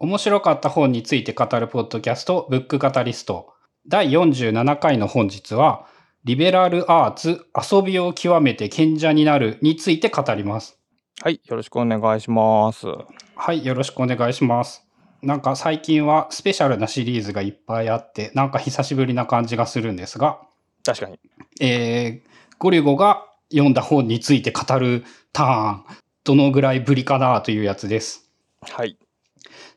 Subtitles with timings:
[0.00, 3.52] 面白かった本について語るポッドキャスト、ブックカタリスト。
[3.88, 5.86] 第47回の本日は、
[6.22, 10.78] リベラルアーツ、遊びを極めて賢者になるについて語ります。
[11.20, 12.86] はい、よろしくお願いします。
[13.34, 14.86] はい、よろしくお願いします。
[15.20, 20.38] なんか最近はスペシャルなシリーズがいっぱいあって、なんか久しぶりな感じがするんですが、
[20.84, 21.18] 確かに。
[21.60, 22.30] えー、
[22.60, 25.02] ゴリゴが読んだ本について語る
[25.32, 25.84] ターン、
[26.22, 28.30] どのぐらいぶりかなというやつです。
[28.60, 28.96] はい。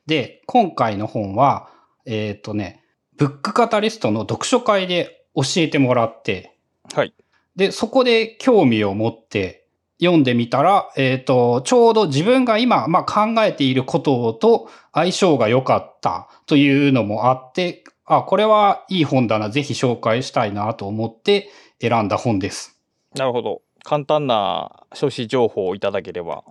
[0.06, 1.70] で、今回の本は、
[2.06, 2.84] えっ、とね、
[3.18, 6.58] ブックカタリストの読書会で教えてもらって、
[6.94, 7.14] はい。
[7.56, 9.68] で、そこで興味を持って
[10.02, 21.50] 読んでみたら、えっ、と、ちょうど自分が今、まあ、考えていることと相性が良かったというのもあって、あ、これはいい本だな、ぜひ紹介したいなと思って
[21.80, 22.82] 選んだ本です。
[23.16, 23.62] なるほど。
[23.84, 26.44] 簡単な書誌情報をいただければ。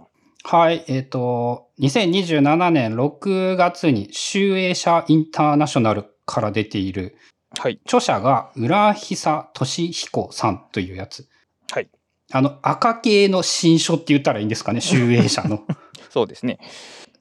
[0.43, 7.16] はい、えっ、と、2027年6月に集英社インターナショナルから出ている
[7.59, 7.80] はい。
[7.85, 11.27] 著者が浦久俊彦さんというやつ。
[11.73, 11.88] はい。
[12.32, 15.65] あの、赤系の新書って言ったらいいんですかね、集英社の。
[16.10, 16.59] そうですね。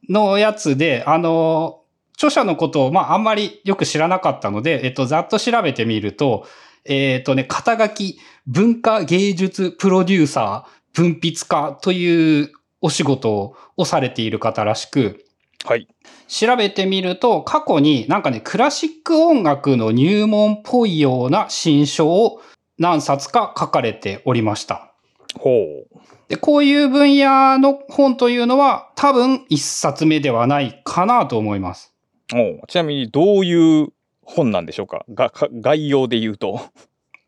[0.08, 1.82] のやつで、あの、
[2.14, 6.46] 著者のことを、まあ、あんまりよく知らなかったので、えっと、ざっと調べてみると、
[6.86, 15.26] えっとね、肩書き、文化芸術プロデューサー、文筆家というお仕事をされている方らしく、
[15.66, 15.88] はい。
[16.28, 22.42] 調べてみると、過去になんかね、クラシック音楽の入門っぽいような新書を
[22.78, 24.94] 何冊か書かれておりました。
[25.38, 25.88] ほう。
[26.30, 31.94] で、こういう分野の本というのは多分一冊目ではないかなと思います。
[32.34, 33.90] おうちなみにどういう
[34.22, 35.04] 本なんでしょうか？
[35.14, 36.62] がか概要で言うと。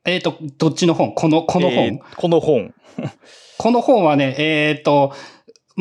[0.05, 1.13] えっ、と、どっちの本？
[1.13, 2.73] この、この本、えーこの本。
[3.57, 5.13] この本はね、えっ、と、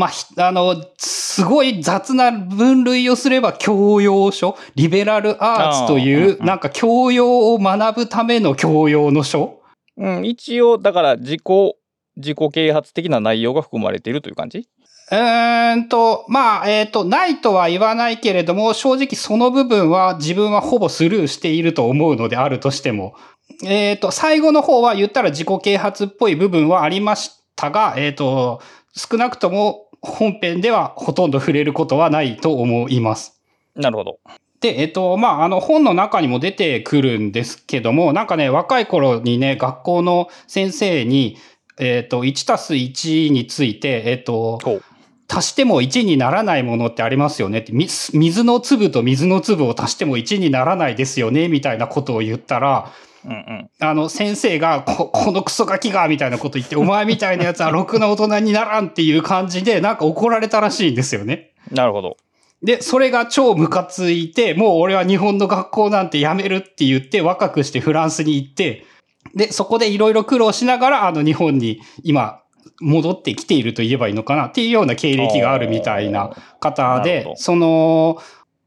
[0.01, 9.61] まあ、ひあの、すごい雑な分類をすれば教養書、リベラルアーツといあーうんうう、なんか教養を学ぶための教養の書。
[9.99, 11.43] うん、一応、だから自己、
[12.17, 14.67] 自己啓発的な内容が含まれているという感じ？
[15.11, 23.15] うーんと、まあ、えっ、と、ないとは言わないけれども、正直その部分は自分はほぼスルーしていると思うのであるとしても。
[23.67, 28.63] えっ、と、最後の方は言ったら自己啓発っぽい部分はありましたが、えっ、と、
[28.95, 33.41] 少なくとも本編ではほとんど触れることはないと思います。
[33.75, 34.19] なるほど。
[34.61, 41.39] で、えっと、まあ、あの、本の中にも出てくるんですけども、なんかね、若い頃にね、学校の先生に、
[41.79, 44.59] えっと、1たす1について、えっと。
[45.33, 52.91] 足しても1にならないものってありますよねって、み水の粒と水の粒を足しても1にならないですよね、みたいなことを言ったら、
[53.25, 53.71] うんうん。
[53.81, 61.51] あの、先生が、こ、このクソガキが、みたいなこと言って、お前みたいなやつは ろくな大人にならんっていう感じで、なんか怒られたらしいんですよね。
[61.71, 62.17] なるほど。
[62.63, 68.85] で、それが超ムカついて、もう俺は日本の学校なんてやめるって言って、若くしてフランスに行って、
[69.35, 72.41] で、そこでいろいろ苦労しながら、あの日本に今、
[72.81, 78.19] 戻ってきていると言えばいいのかなっていうような経歴があるみたいな方でその、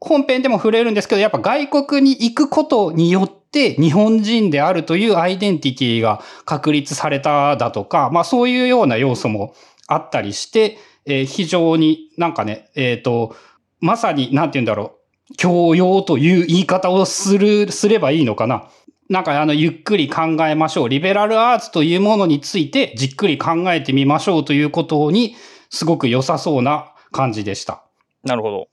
[0.04, 9.56] 本編でも触れるんですけど、やっぱ外国に行くことによって日本人であるというアイデンティティが確立されただとか、まあそういうような要素も
[9.88, 13.36] あったりして、えー非常になんかね、えっ、と、
[13.80, 15.00] まさに、なんて言うんだろ
[15.32, 18.70] う、教養という言い方をする、すればいいのかな。
[19.10, 20.90] なんかあの、ゆっくり考えましょう。
[20.90, 25.36] リベラルアーツというものについてじっくり考えてみましょうということに、
[25.70, 27.84] すごく良さそうな感じでした。
[28.24, 28.73] なるほど。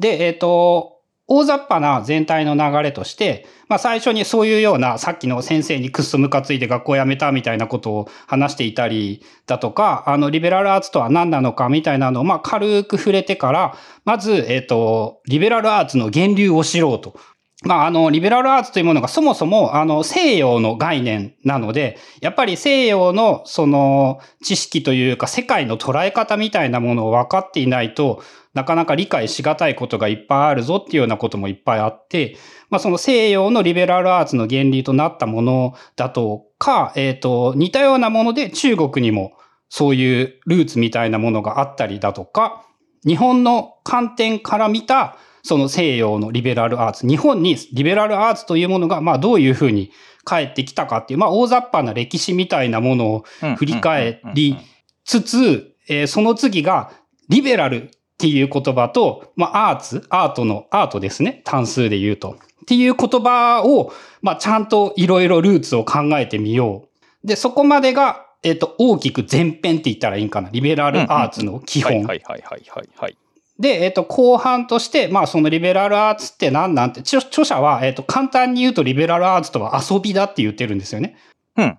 [0.00, 0.96] で、えっ、と、
[1.32, 17.14] 大雑把な全体の流れとして、まあ最初にそういうようなさっきの先生にクッソムカついて学校辞めたみたいなことを話していたりだとか、あのリベラルアーツとは何なのかみたいなのをまあ軽く触れてから、まず、えっ、と、リベラルアーツの源流を知ろうと。
[17.62, 28.22] まあ、あの、リベラルアーツというものがそもそも、あの、西洋の概念なので、やっぱり西洋の、その、知識というか、世界の捉え方みたいなものを分かっていないと、
[28.52, 32.36] なかなか理解しがたいことがいっぱいあるぞっていうようなこともいっぱいあって、
[32.68, 39.32] まあ、その西洋のリベラルアーツの原理となったものだとか、えっ、と、似たようなもので中国にも
[39.68, 42.66] そういうルーツみたいなものがあったりだとか、
[43.06, 49.90] 日本の観点から見た、その西洋のリベラルアーツ、日本にリベラルアーツというものが、まあどういうふうに
[50.26, 53.24] 帰ってきたかっていう、まあ大雑把な歴史みたいなものを
[53.56, 54.58] 振り返り
[55.04, 56.92] つつ、えーその次が
[57.28, 61.40] リベラルっていう言葉と、まあアーツ、アートのアートですね。
[61.44, 62.36] 単数で言うと。
[62.62, 66.84] っていう言葉を、まあちゃんといろいろルーツを考えてみよ
[67.24, 67.26] う。
[67.26, 70.50] で、そこまでが、えっ、と、大きく前編って言ったらいいんかな。
[70.50, 71.92] リベラルアーツの基本。
[71.92, 73.16] はいはいはいはいはいはい。
[73.58, 81.16] で、えっ、と、後半として、まあ、そのリベラルアーツって何なんて、著著者は、えっ、と、簡単に言うとリベラルアーツとは遊びだって言ってるんですよね。
[81.56, 81.78] うん。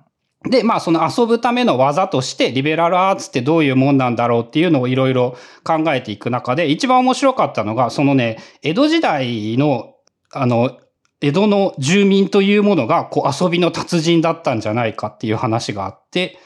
[0.50, 9.94] で、まあ、その遊ぶための技として、リベラルアーツってどういうもんなんだろうっていうのをいろいろ考えていく中で、一番面白かったのが、そのね、江戸時代の、
[10.32, 10.78] あの、
[11.22, 16.40] 江戸の住民というものが、こう、遊びの達人だったんじゃないかっていう話があって、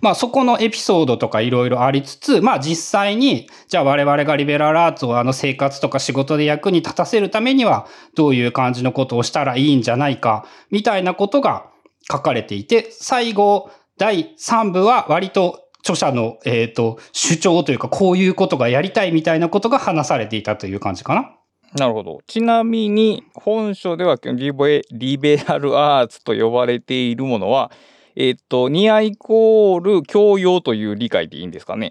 [0.00, 11.71] まあそこのエピソードとかいろいろありつつ、まあ実際に、じゃあ我々がリベラルアーツをあの生活とか仕事で役に立たせるためには、どういう感じのことをしたらいいんじゃないか、みたいなことが
[12.10, 21.30] 書かれていて、最後、第3部は割と著者の、えっ、と、主張というか、こういうことがやりたいみたいなことが話されていたという感じかな。
[21.78, 22.20] なるほど。
[22.26, 27.72] ちなみに、本書ではリベリベラルアーツと呼ばれているものは、
[28.14, 31.90] えっと、ニアイコール教養という理解でいいんですかね？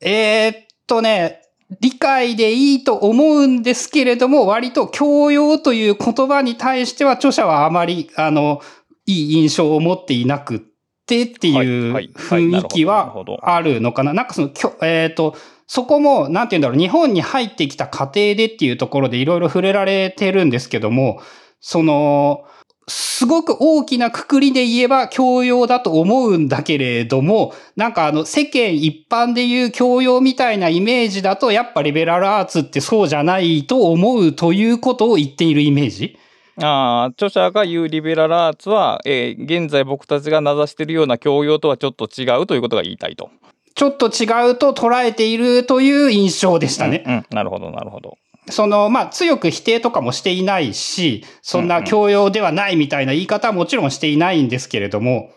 [0.00, 0.54] えーっ
[0.86, 1.40] とね、
[1.80, 8.60] 理解でいいと思うんですけれども、割と教養という言葉に対しては著者はあまり、あの、
[9.06, 10.60] いい印象を持っていなくっ
[11.06, 14.14] てっていう雰囲気はあるのかな。
[14.14, 14.50] なんかその、
[14.82, 15.36] えーっと、
[15.66, 21.20] そこも、なんて言うんだろう、日本に入ってきた過程でっていうところでいろいろ触れられてるんですけども、
[21.60, 22.44] その、
[22.86, 36.18] すごく大きなくくりで言えば教養だと思うんだけれども、なんかあの世間一般で言う教養みたいなイメージだとやっぱリベラルアーツってそうじゃないと思うということを言っているイメージ
[36.62, 43.30] ああ、著者が言うリベラルアーツは、えー現在僕たちが名指しているような教養とはちょっと違うということが言いたいと。
[43.74, 47.02] ちょっと違うと捉えているという印象でしたね。
[47.06, 48.16] うん、うんなるほど、なるほど。
[48.50, 55.30] その、まあ、強く否定とかもしていないし、そんな教養ではないみたいな言い方はもちろんしていないんですけれども、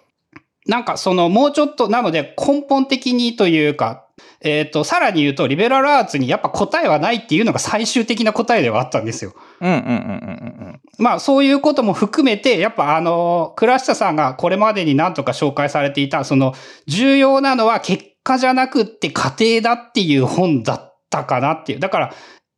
[0.66, 4.07] なんかその、もうちょっと、なので根本的にというか、
[4.42, 9.34] えっ、と、さらに言うと、リベラルアーツにやっぱ答えはないっていうのが最終的な答えではあったんですよ。
[9.62, 10.82] うん、うん、うん、うん、うん。
[11.00, 16.54] まあそういうことも含めて、やっぱあの、倉下さんがこれまでに何とか紹介されていた、その、
[16.88, 21.80] 重要なのは結果じゃなくって過程だっていう本だったかなっていう。
[21.80, 22.14] だから、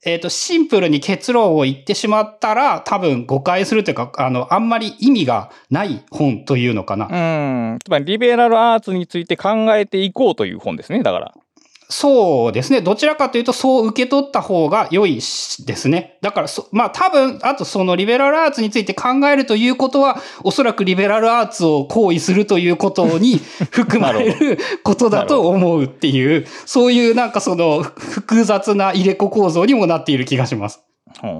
[0.06, 7.08] えっ、と、シンプルに結論を言ってしまったら、多分誤解するというか、あの、あんまり意味がない本というのかな。
[7.08, 7.80] うん。
[7.84, 11.34] つまり、リベラルアーツについて考えていこうという本ですね、だから。
[11.92, 12.82] そうですね。
[12.82, 16.20] どちらかというと、そう受け取った方が良いしですね。
[16.22, 23.42] だからそ、まあ多分、あとそのリベラルアーツについて考えるということは、おそらくリベラルアーツを行為するということに
[23.72, 30.82] 含まれることだと思うっていう、そういうなんかその複雑な入れ子構造にもなっている気がします。
[31.24, 31.34] うん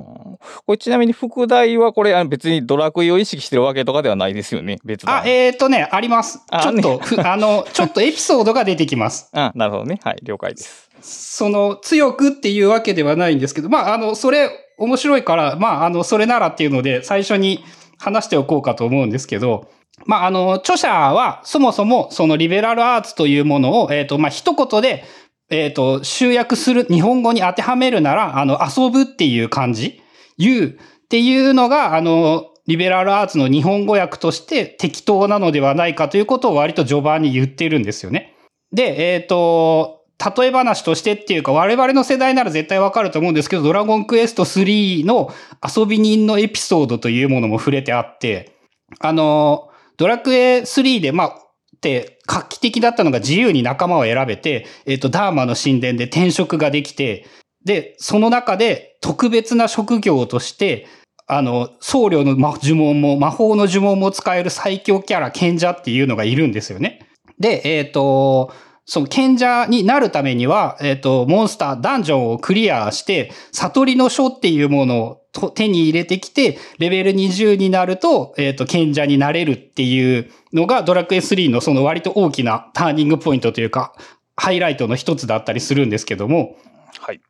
[0.66, 6.42] これちなみに副題はこれあの別にドラクエを意識してるわけとかではないですよね別あ、段えっ、とね、あります。
[6.50, 9.30] あちょっと、ふあの、 ちょっとエピソードが出てきます。
[9.34, 10.00] あなるほどね。
[10.04, 10.90] はい了解です。
[11.02, 17.64] その、強くっていうわけではないんですけど、まあ、あの、それ、面白いから、まあ、あの、それならっていうので、最初に
[17.98, 19.70] 話しておこうかと思うんですけど、
[20.06, 25.04] まあ、あの、著者は、そもそも、そのリベラルアーツというものを、えっ、と、まあ、一言で、
[25.50, 30.02] えっ、と、集約する、日本語に当てはめるなら、あの、遊ぶっていう漢字、
[30.38, 30.78] 言うっ
[31.10, 38.36] ていうのが、あの、リベラルアーツの日本語訳として適当なのではないかということを割と序盤に言ってるんですよね。
[38.72, 40.00] で、えっ、と、
[40.38, 45.34] 例え話としてっていうか、我々の世代なら絶対わかると思うんですけど、ドラゴンクエスト3の
[45.66, 48.52] 遊び人のエピソードというものも触れてあって、
[49.00, 57.26] あの、ドラクエ3で、まあ、って画期的だったのが自由に仲間を選べて、えっ、と、ダーマの神殿で転職ができて、
[57.66, 60.88] で、その中で特別な職業として、
[61.26, 67.00] あの、僧侶の呪文も、魔法の呪文も使える最強キャラ、賢者っていうのがいるんですよね。
[67.40, 68.54] で、えっ、と、
[68.90, 83.94] その賢者になるためには、えっ、と、モンスター、ダンジョンをクリアして、悟りの書っていうものをと手に入れてきて、レベル20になると、えっ、と、賢者になれるっていうのが、ドラクエ3のその割と大きなターニングポイントというか、
[84.36, 86.58] ハイライトの一つだったりするんですけども、
[87.00, 87.22] はい。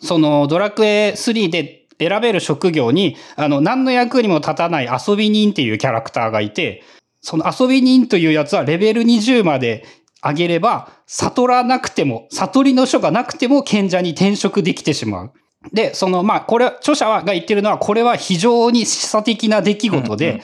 [0.00, 6.82] そのドラクエ3で選べる職業に、あの、何の役にも立たない遊び人っていうキャラクターがいて、
[7.20, 9.84] その遊び人というやつはレベル20まで
[10.24, 15.32] 上げれば、悟らなくても、悟りの書がなくても賢者に転職できてしまう。
[15.72, 20.42] で、その、まあ、これ、著者が言ってるのは、これは非常に示唆的な出来事で、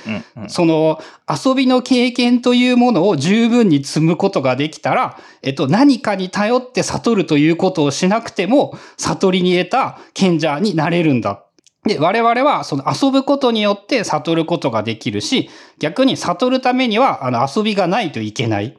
[0.48, 11.44] その遊びの経験というものを十分に積むことができたら、えっと、何かに頼って悟るということをしなくても、悟りに得た賢者になれるんだ。
[11.84, 18.76] で、我々はその遊ぶことによって悟ることができるし、逆に悟るためには、あの、遊びがないといけない。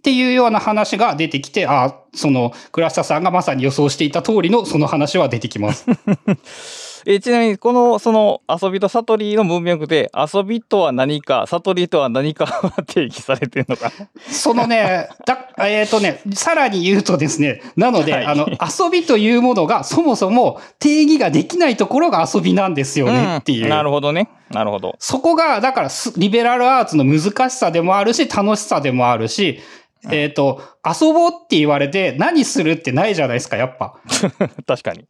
[0.00, 5.86] うんっていうような話が出てきて、あその、倉下さんがまさに予想していた通りのその話は出てきます。
[7.06, 13.90] えちなみに、この、その、遊びと悟りの文脈で、遊びとは何か、悟りとは何かは定義されてるのか。
[14.30, 23.66] そのね、 だ、えっ、とね、さらに言うとですね、なので、はいあの、遊びというものがそもそも定義ができないところが遊びなんですよねっていう。
[23.66, 24.28] んなるほどね。
[24.50, 24.96] なるほど。
[24.98, 29.60] そこが、だからす、リベラルアーツの難しさでもあるし、楽しさでもあるし、
[30.10, 33.94] えっ、と、遊ぼうって言われて何するってないじゃないですか、やっぱ。
[34.66, 35.04] 確かに。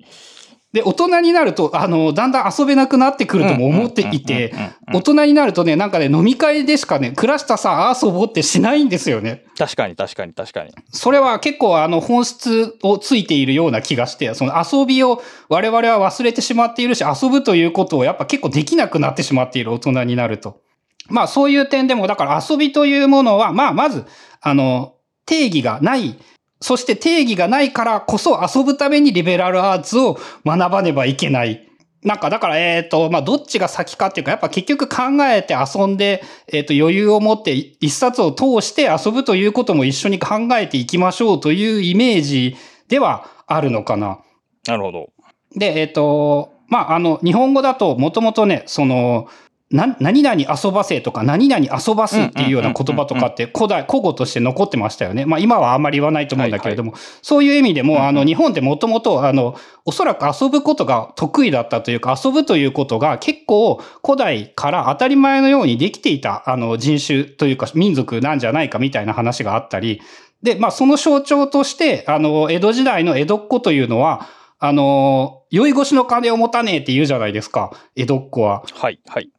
[0.73, 4.55] で、大人になると、あの、だんだん遊べなくなってくるとも思っていて
[4.93, 9.45] 大人になるとね、なんかね、飲み会でしかね、倉下さん遊ぼうってしないんですよね。
[9.59, 10.71] 確かに、確かに、確かに。
[10.93, 20.61] それは結構あの本質をついているような気がして、その遊びを我々は忘れてしまっているし、遊ぶということをやっぱ結構できなくなってしまっている大人になると。
[21.09, 24.05] まあそういう点でも、だから遊びというものは、まあまず、
[24.41, 24.95] あの、
[25.27, 26.19] 定義がない。
[26.61, 31.67] そして定義がないからこそ遊ぶためにリベラルアーツを学ばねばいけない。
[32.03, 42.57] なんか、だから、えっ、と、まあ、どっちが先かっていうか、やっぱ結局考えて遊んで、えっ、と、余裕を持って一冊を通して遊ぶということも一緒に考えていきましょうというイメージ
[42.89, 44.21] ではあるのかな。
[44.67, 45.11] なるほど。
[45.55, 49.29] で、えっ、と、まあ、あの、日本語だともともとね、その、
[49.71, 55.27] な、何々遊ばせとか、何々遊ばすっていうような言葉とかって古代、古語として残ってましたよね。
[55.27, 70.03] まあ今はあんまり言わないと思うんだけれども、そういう意味でも、あの、日本ってもともと、あの、おそらく遊ぶことが得意だったというか、遊ぶということが結構古代から当たり前のようにできていた、あの、人種というか民族なんじゃないかみたいな話があったり、
[70.43, 74.27] で、まあその象徴として、あの、江戸時代の江戸っ子というのは、
[74.59, 78.65] あの、酔い越しの金を持たねえって言うじゃないですか、江戸っ子は。
[78.75, 79.31] はい、はい。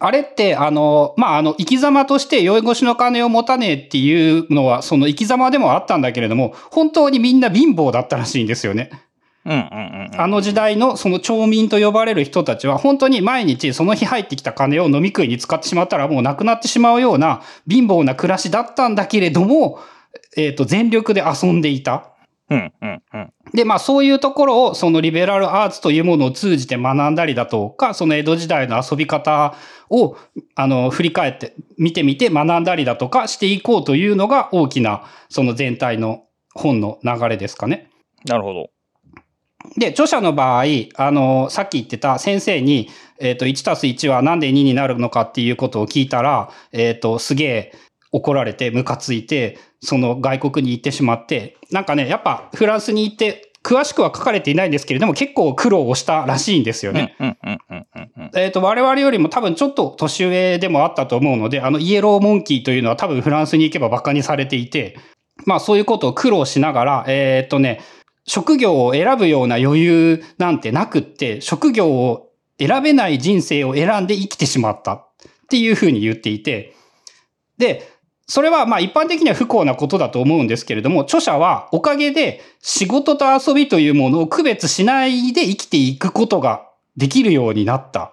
[0.00, 8.90] あれって、あの、まあ、あの、生き様として酔い越しの金を持たねえっていうのは、その生き様でもあったんだけれども、本当にみんな貧乏だったらしいんですよね。
[9.44, 10.20] うん、うん、うんうん。
[10.20, 19.78] あの時代のその町民と呼ばれる人たちは、本当に毎日その日入ってきた金を飲み食いに使ってしまったらもうなくなってしまうような貧乏な暮らしだったんだけれども、
[20.36, 22.10] えっ、と、全力で遊んでいた。
[22.50, 23.32] うん、うん、うん。
[23.54, 29.54] で、まあそういうところをそのリベラルアーツというものを通じて学んだりだとか、その江戸時代の遊び方
[29.88, 30.16] を、
[30.56, 37.90] あの、振り返って見てみて学んだりだとかしていこうというのが大きな、その全体の本の流れですかね。
[38.24, 38.70] なるほど。
[39.76, 40.64] で、著者の場合、
[40.96, 47.72] あの、さっき言ってた先生に、えっ、と、1たす1はなんで2になるのかっていうことを聞いたら、えっ、と、すげえ
[48.14, 57.16] 怒られて、ムカついて、その外国に行ってしまって、なんかね、やっぱフランスに行って、詳しくは書かれていないんですけれども、結構苦労をしたらしいんですよね。
[58.36, 64.96] えっ、と、我々よりも多分ちょっと年上でもあったと思うので、あの、イエローモンキーというのは多分フランスに行けば馬鹿にされていて、
[65.46, 67.80] まあそういうことを苦労しながら、えっ、とね、
[68.26, 72.30] 職業を選ぶような余裕なんてなくって、職業を
[72.60, 75.06] 選べない人生を選んで生きてしまったっ
[75.48, 76.74] ていうふうに言っていて、
[77.58, 77.93] で、
[78.26, 86.66] それはまあ一般的には不幸なことだと思うんですけれども、著者はおかげで仕事と遊びというものを区別しないで生きていくことが
[86.96, 88.12] できるようになった。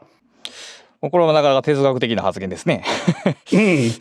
[0.99, 2.83] これはなかなか哲学的な発言ですね。
[3.53, 3.91] うん。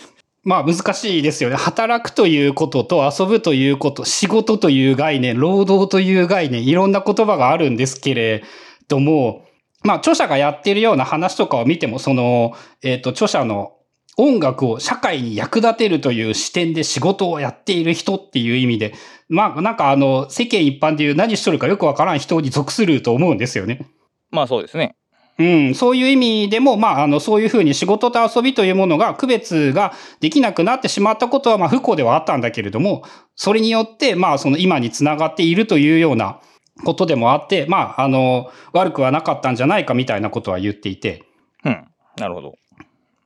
[0.43, 1.57] まあ難しいですよね。
[1.57, 8.43] 働くということと遊ぶということ、仕事という概念、労働という概念、いろんな言葉があるんですけれ
[8.88, 9.47] ども、
[9.83, 13.75] まあ著者がやっているような話とかを見ても、その、えっ、と、著者の
[14.17, 18.95] 音楽を社会に役立てるという視点で仕事をやっている人っていう意味で、
[19.29, 23.87] まあなんかあの、世間一般でいう何しとるかよくわからん人に属すると思うんですよね。
[24.31, 24.97] まあそうですね。
[25.40, 33.05] うん、そういう意味でも、まあ、あの、そういうふうに仕事と遊びというものが区別ができなくなってしまったことは、まあ、不幸ではあったんだけれども、
[33.37, 36.40] それによって、まあ、その今につながっているというような
[36.85, 41.25] ことでもあって、まあ、あの、悪くはなかったんじゃないかみたいなことは言っていて。
[41.64, 41.88] うん。
[42.19, 42.55] なるほど。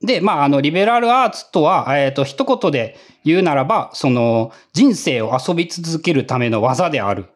[0.04, 7.26] で、まあ、あの、リベラルアーツとは、えっ、と、一言で言うならば、その、人生を遊び続けるための技である。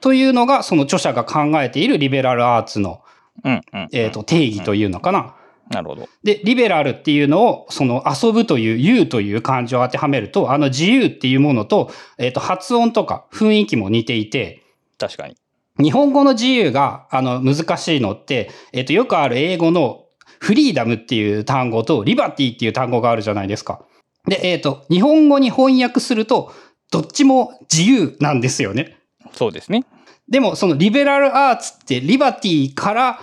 [0.00, 3.02] というのが、その著者が考えているリベラルアーツの、
[3.42, 3.88] うん、うん。
[3.92, 5.34] えっ、と、定義というのかな。
[5.70, 6.08] なるほど。
[6.22, 14.62] で、リベラルっていうのを、その遊ぶという、言うという漢字を当てはめると、あの自由っていうものと、えっ、と、発音とか雰囲気も似ていて、
[14.98, 15.36] 確かに。
[15.80, 20.03] 日本語の自由が、あの、難しいのって、えっ、と、よくある英語の
[20.44, 23.80] フリーダムっていう単語と、リバティっていう単語があるじゃないですか。
[24.28, 26.52] で、えっ、と、日本語に翻訳すると、
[26.92, 28.98] どっちも自由なんですよね。
[29.32, 29.86] そうですね。
[30.28, 33.20] でも、そのリベラルアーツってリバティから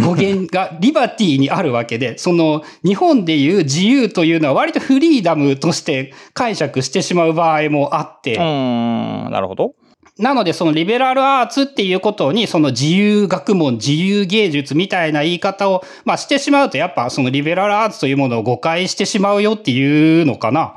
[0.00, 9.74] 語源が リバティにあるわけで、その日本でいう自由というのは割とフリーダムとして解釈してしまう場合もあって、うーん、なるほど。
[10.18, 20.74] なのでそのリベラルアーツっていうことにその自由学問、自由芸術みたいな言い方を、まあしてしまうとやっぱそのリベラルアーツというものを誤解してしまうよっていうのかな。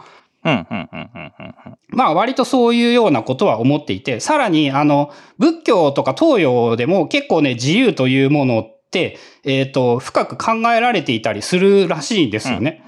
[1.87, 12.83] まあ割とそういうようなことは思っていて、さらにあの仏教とか東洋でも結構ね自由というものって、えっ、と、深く考えられていたりするらしいんですよね。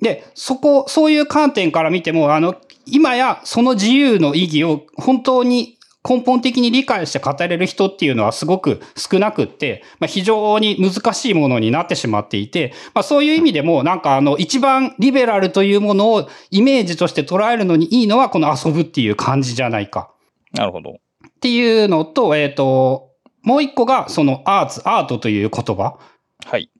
[0.00, 5.75] で、そこ、そういう観点から見ても、あの、今やその自由の意義を本当に
[6.06, 20.12] 根本的に理解して語れる人っていうのはすごく少なくって、まあ、非常に難しいものになってしまっていて、まあ、そういう意味でもなんかあの一番リベラルというものをイメージとして捉えるのにいいのはこの遊ぶっていう感じじゃないか。
[20.52, 20.92] なるほど。
[20.92, 23.10] っていうのと、えっ、と、
[23.42, 25.98] もう一個がそのアーツ、アートという言葉。
[26.46, 26.70] はい。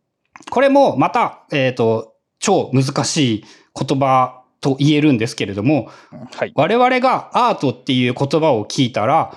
[0.50, 5.88] これもまた、えっ、と、超難しい言葉と言えるんですけれども、
[6.35, 6.52] はい。
[6.56, 9.32] 我々がアートっていう言葉を聞いたら、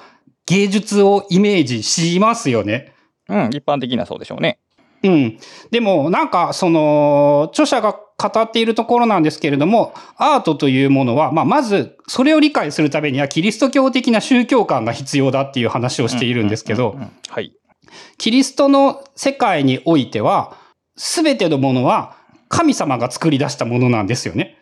[0.47, 2.95] 芸術をイメージしますよね。
[3.27, 4.57] うん、一般的なそうでしょうね。
[5.03, 5.37] うん。
[5.69, 16.97] でも、なんか、その、著者が語っているところなんですけれども、アートというものは、まあ、まず、それを理解するためには、キリスト教的な宗教観が必要だっていう話をしているんですけど
[17.29, 17.53] はい。
[18.17, 20.57] キリストの世界においては、
[20.97, 22.15] すべてのものは
[22.49, 24.58] 神様が作り出したものなんですよね。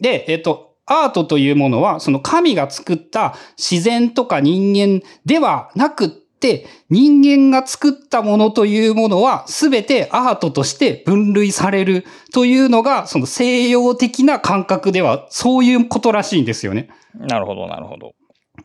[0.00, 16.88] うんで、えっと、アートというものは、その神が作った自然とか人間ではなくって、人間が作ったものというものは、すべてアートとして分類されるというのが、その西洋的な感覚では、そういうことらしいんですよね。
[17.14, 18.12] なるほど、なるほど。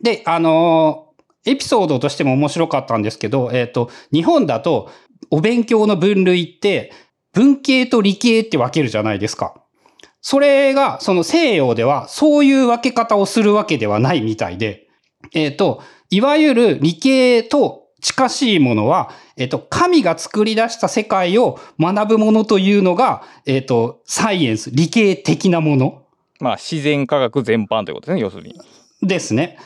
[0.02, 1.14] で、あのー
[1.46, 4.90] エピソードとしても面白かったんですけど、えっ、と、日本だと、
[5.30, 6.90] お勉強の分類って、
[7.34, 9.63] 文系と理系って分けるじゃないですか。
[10.26, 14.88] それが、その西洋では、そういう分け方をするわけではないみたいで、
[15.34, 26.06] えっ、と、いわゆる理系と近しいものは、えっ、と、神が作り出した世界を学ぶものというのが、えっ、と、サイエンス、理系的なもの。
[26.40, 28.54] まあ、自然科学全般ということですね、要するに。
[29.02, 29.58] ですね。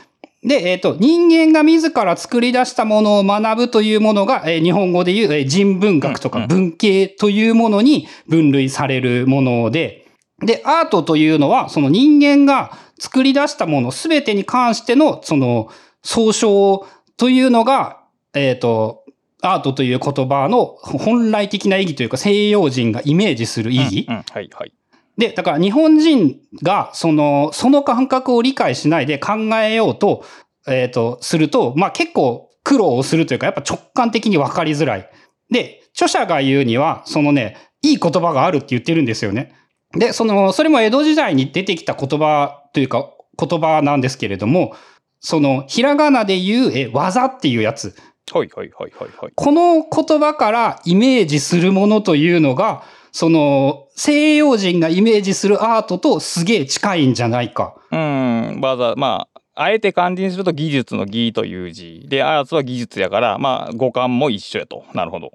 [0.42, 10.07] で、えっ、と、人間が自ら作り出したものを学ぶというものが、えー日本語で言う、えー人文学とか文系というものに分類されるもので、
[10.42, 15.68] で、アートというのは、その人間が作り出したものすべてに関しての、その、
[16.02, 18.00] 総称というのが、
[18.34, 19.04] えっ、と、
[19.42, 24.72] アートという言葉の本来的な意義というか西洋人がイメージする意義うん、うんはい、はい。
[25.16, 30.24] で、だから日本人がその、その感覚を理解しないで考えようと、
[30.66, 35.10] えっ、と、すると、まあ結構苦労をするというか、やっぱ直感的に分かりづらい。
[35.50, 39.54] で、著者が言うには、そのね、いい言葉があるって言ってるんですよね。
[39.92, 44.74] で、その、それも江戸時代に出てきた言葉というか、言葉なんですけれども、
[45.20, 47.96] その、ひらがなで言う、え、技っていうやつ。
[48.32, 49.32] はい、はい、はい、はい、はい。
[49.34, 57.74] この言葉からイメージするものというのが、その、西洋人がイメージするアートとすげえ近いんじゃないか。
[57.90, 62.04] うん、わざ、まあ、あえて漢字にすると技術の技という字。
[62.06, 64.84] で、アーツは技術やから、まあ、五感も一緒やと。
[64.94, 65.32] なるほど。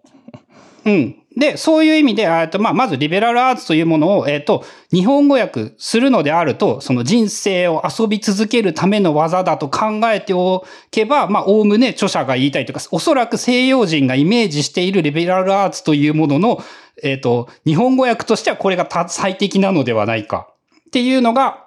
[0.86, 1.24] うん。
[1.36, 16.64] で、そういう意味で、えっと、まあ、まずリベラルアーツというものを、えっと、日本語訳するのであると、その人生を遊び続けるための技だと考えておけば、まあ、おおむね著者が言いたいというか、おそらく西洋人がイメージしているリベラルアーツというものの、
[17.02, 20.50] えっと、日本語訳としてはこれが最適なのではないか。
[20.88, 21.66] っていうのが、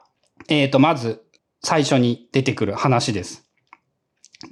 [0.48, 1.22] えっと、まず、
[1.62, 3.42] 最初に出てくる話です。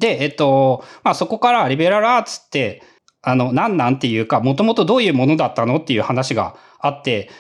[0.01, 2.83] で、えっと、まあ、そこからリベラルアーツって、
[3.25, 7.31] あの、何なんていうか、もともとどういうものだったのっていう話があって、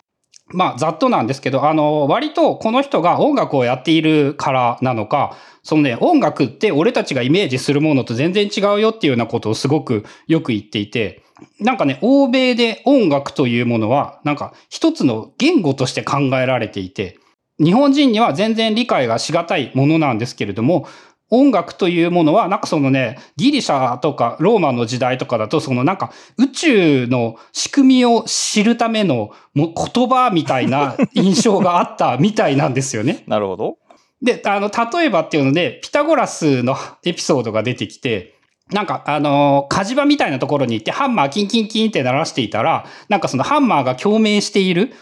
[0.49, 11.23] まあ、ざっとなんですけど、あの、割とこの人が音楽をやっているからなのか、そのね、音楽って俺たちがイメージするものと全然違うよっていうようなことをすごくよく言っていて、
[11.61, 17.19] なんかね、欧米で音楽というものは、なんか一つの言語として考えられていて、
[17.59, 20.87] 日本人には全然理解がしがたいものなんですけれども、
[21.39, 33.25] 音楽というものは、なんかそのね、ギリシャとかローマの時代とかだと、そのなんか宇宙の仕組みを知るためのもう言葉みたいな 印象があったみたいなんですよね。
[33.27, 33.79] なるほど。
[34.23, 38.35] で、あの、例えばっていうので、ピタゴラスのエピソードが出てきて、
[38.73, 44.95] なんか、あの、火事場みたいなところに行って、ハンマーキンキンキンって鳴らしていたら、なんかそのハンマーが共鳴している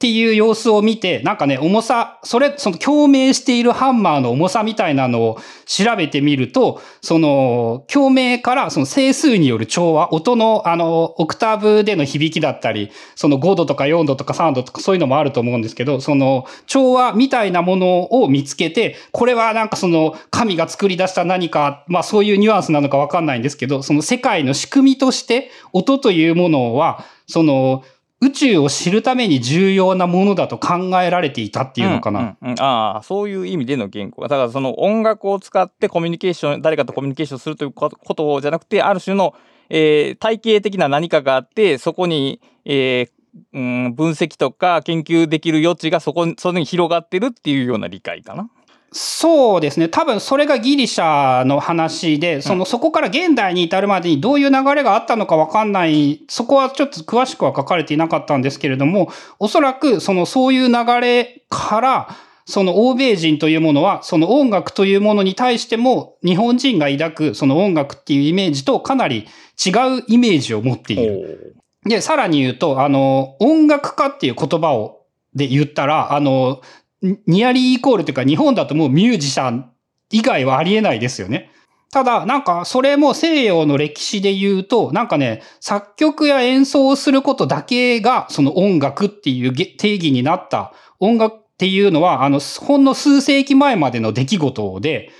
[0.00, 27.84] っていう様子を見て、なんかね、重さ、それ、その共鳴しているハンマーの重さみたいなのを調べてみると、その、共鳴からその整数による調和、音のあの、オクターブでの響きだったり、その5度とか4度とか3度とかそういうのもあると思うんですけど、その、調和みたいなものを見つけて、これはなんかその、神が作り出した何か、まあそういうニュアンスなのかわかんないんですけど、その世界の仕組みとして、音というものは、その、
[28.22, 32.20] 宇宙を知るために重要なものだと考えられていたっていうのかな。
[32.20, 34.22] うんうんうん、ああ、そういう意味での言語。
[34.22, 39.34] だからその音楽を使ってコミュニケーション、誰かとコミュニケーションするということじゃなくて、ある種の、
[39.70, 43.10] えー、体系的な何かがあって、そこに、えー
[43.52, 48.50] うん、分析とか研究できる余地がそこそれに広がってるっていうような理解かな。
[48.92, 49.88] そうですね。
[49.88, 69.28] 多分それがギリシャの話で、その、そこから現代に至るまでにどういう流れがあったのかわかんない、そこはちょっと詳しくは書かれていなかったんですけれども、おそらくその、そういう流れから、その欧米人というものは、その音楽というものに対しても、日本人が抱くその音楽っていうイメージとかなり
[69.64, 71.54] 違うイメージを持っている。
[71.84, 74.96] で、さらに言うと、あの、音楽家っていう言葉を、
[75.32, 76.60] で言ったら、あの、
[77.02, 79.70] ニアリーイコールというか日本だともうミュージシャン
[80.10, 81.50] 以外はありえないですよね。
[81.92, 95.10] ただ、なんか、それも西洋の歴史で言うと、なんかね、作曲や演奏をすることだけが、その音楽っていう定義になった音楽っていうのは、あの、ほんの数世紀前までの出来事で、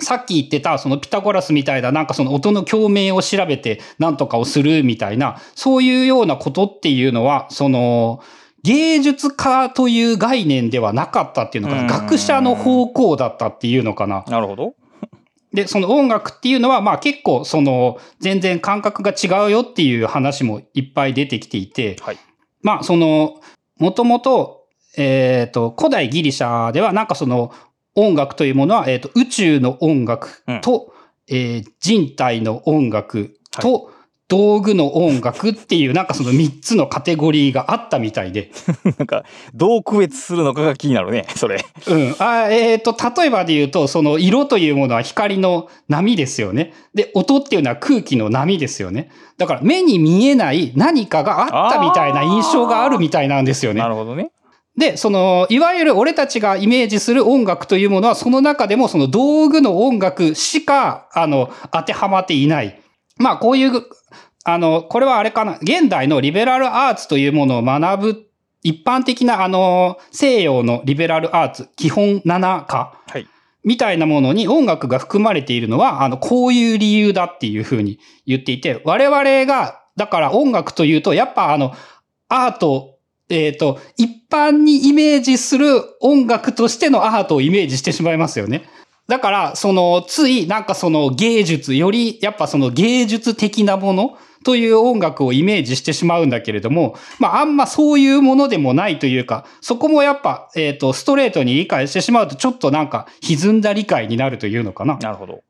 [0.00, 8.20] さっき言ってた、そのピタゴラスみたいな、なんかその音の共鳴を調べて何とかをするみたいな、そういうようなことっていうのは、その、
[8.66, 11.86] 芸術家という概念ではなかったっていうのかな。
[11.86, 14.24] 学者の方向だったっていうのかな。
[14.26, 14.74] なるほど。
[15.52, 22.18] で、その音楽っていうのは、まあ結構、その、全然感覚が違うよっていう話もいっぱい出てきていて、はい、
[22.60, 23.40] まあその、
[23.78, 24.64] もともと、
[24.96, 27.54] えっ、ー、と、古代ギリシャでは、なんかその、
[27.94, 30.92] 音楽というものは、えっ、ー、と、宇宙の音楽と、
[31.30, 33.95] うん、えー、人体の音楽と、はい
[34.28, 38.50] 道具の音楽っていう、なんかその3つのカテゴリーがあったみたいで。
[38.98, 41.64] なんか、どう区別するのかが気になるね、それ。
[41.86, 42.16] うん。
[42.18, 46.72] あえっ、ー、と、例えばで言うと、その色というものは光の波ですよね。
[46.92, 49.10] で、音っていうのは空気の波ですよね。
[49.38, 53.80] だから目に見えない何かがあったみたいな印象があるみたいなんですよね。
[53.80, 54.30] なるほどね。
[54.76, 62.80] で、その、いわゆる俺たちがイメージする音楽というものは、その中でもその道具の音楽しか、あの、当てはまっていない。
[63.18, 63.82] まあ、こういう
[64.48, 68.26] あの、これはあれかな、現代のリベラルアーツというものを学ぶ、
[68.62, 73.00] 一般的なあの、西洋のリベラルアーツ、基本7課。
[73.08, 73.26] はい。
[73.64, 81.74] みたいなものに音楽が含まれているのは、あの、こういう理由だっていうふうに言っていて、我々が、だから音楽というと、やっぱあの、
[82.28, 82.98] アート、
[83.28, 88.68] えっ、ー、と、一般にイメージする音楽としてのアートをイメージしてしまいますよね。
[89.08, 104.96] だから、その、つい、なんかその芸術、より、やっぱその芸術的なものという音楽をイメージしてしまうんだけれども、まあ、あんまそういうものでもないというか、そこもやっぱ、えっ、ー、と、ストレートに理解してしまうと、ちょっとなんか、歪んだ理解になるというのかな。
[104.98, 105.42] なるほど。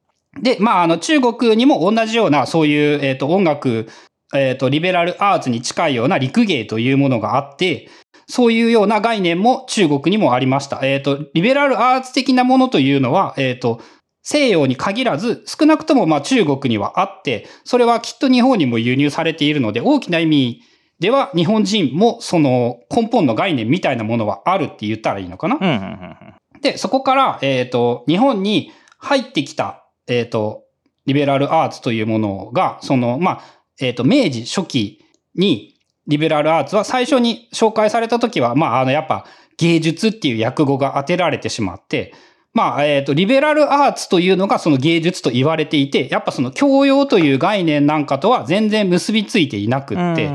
[0.42, 3.88] で、まあ、あの、中国にも同じような、そういう、えっ、ー、と、音楽、
[4.34, 7.88] えっ、ー、と、リベラルアーツに近いような陸芸というものがあって、
[8.28, 10.80] そういうような概念も中国にもありました。
[10.82, 13.80] えっ、と、リベラルアーツ的なものというのは、えっ、と、
[14.22, 20.62] 西洋に限らず、少なくともまあ中国にはあって、それはきっと日本にも輸入されているので、大きな意味
[20.98, 26.32] では日本人もその根本の概念みたいなものはあるって言ったらいいのかな。
[26.60, 30.64] で、そこから、えっ、ー、と、日本に入ってきた、えっ、ー、と、
[31.06, 33.40] リベラルアーツというものが、その、まあ、
[33.78, 35.04] えっ、ー、と、明治初期
[35.36, 35.75] に
[36.06, 39.26] リベラルアーツは最初に紹介された時は、まあ、あの、やっぱ
[39.58, 42.14] 芸術っていう訳語が当てられてしまって、
[42.54, 50.30] まあ、えっ、ー、と、リベラルアーツというのがその芸術と言われていて、やっぱその教養という概念なんかとは全然結びついていなくって、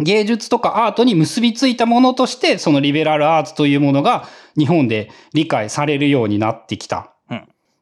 [0.00, 7.12] 芸術とかアートに結びついたものとして、そのリベラルアーツというものが日本で理解されるようになってきた。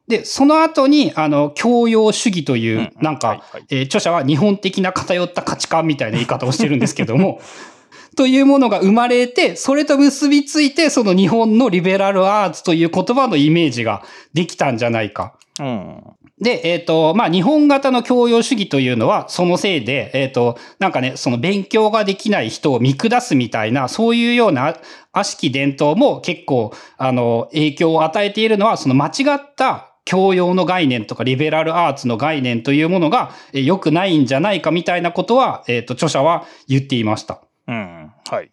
[0.07, 7.41] で、その後に、あの、教養主義という、なんか、え著者は日本的な偏った価値観みたいな言い方をしてるんですけども、
[8.15, 14.01] というものが生まれて、それと結びついて、その日本のリベラルアーツという言葉のイメージが
[14.33, 15.35] できたんじゃないか。
[15.59, 16.01] うん、
[16.39, 24.77] で、えっ、ー、と、まあ、日本型の教養主義というのは、そのせいで、えっ、ー、と、なんかね、その勉強ができない人を見下すみたいな、そういうような
[25.11, 37.41] 悪しき伝統も結構、あの、影響を与えているのは、その間違った教養の概念とかリベラルアーツの概念というものが良くないんじゃないかみたいなことは、えっ、ー、と、著者は言っていました。
[37.67, 38.13] うん。
[38.29, 38.49] はい。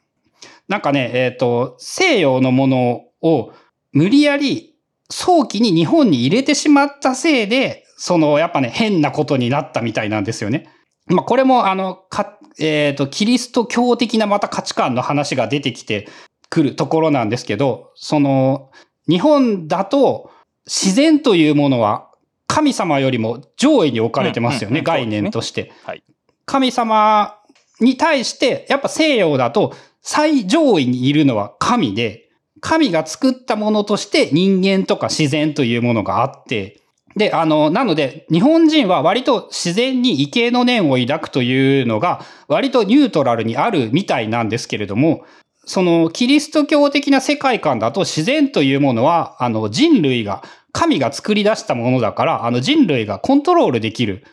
[0.67, 3.53] なんかね、えっ、と、西洋のものを
[3.93, 4.75] 無理やり
[5.09, 10.69] 早期に日本に入れてしまったせいで、その、やっぱね、変なことになったみたいなんですよね。
[11.07, 16.09] まあ、これも、あの、か、えっ、と、キリスト教的なまた価値観の話が出てきて
[16.51, 18.73] くるところなんですけど、その、
[19.09, 20.31] 日本だと
[20.67, 22.11] 自然というものは
[22.47, 25.73] 神様よりも上位に置かれてますよね、概念として。
[25.85, 26.03] はい。
[26.47, 27.39] 神様
[27.81, 36.81] に対して、やっぱ西洋だと最上位にいるのは神で、神が作ったものとして人間とか自然というものがあって、
[37.17, 45.25] で、あの、なので、日本人は割と自然に畏敬の念を抱くというのが、割とニュートラルにあるみたいなんですけれども、
[45.67, 54.25] その、キリスト教的な世界観だと自然というものは、あの、人類が、神が作り出したものだから、あの、人類がコントロールできる。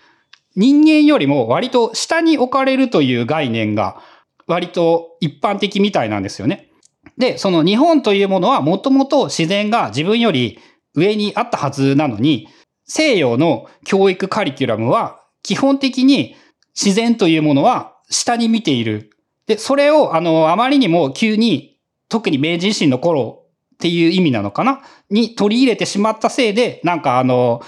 [0.55, 4.01] 人間よりも割と下に置かれるという概念が、
[4.47, 6.71] 割と一般的みたいなんですよね。
[7.17, 10.59] で、その日本というものはもともと自然が自分より
[10.95, 12.47] 上にあったはずなのに、
[12.85, 16.35] 西洋の教育カリキュラムは基本的に
[16.79, 19.10] 自然というものは下に見ている。
[19.51, 23.43] で、それをあの、あまりにも急に、特に明治維新の頃
[23.75, 24.81] っていう意味なのかな？
[25.09, 27.61] に取り入れてしまったせいで、なんかあの、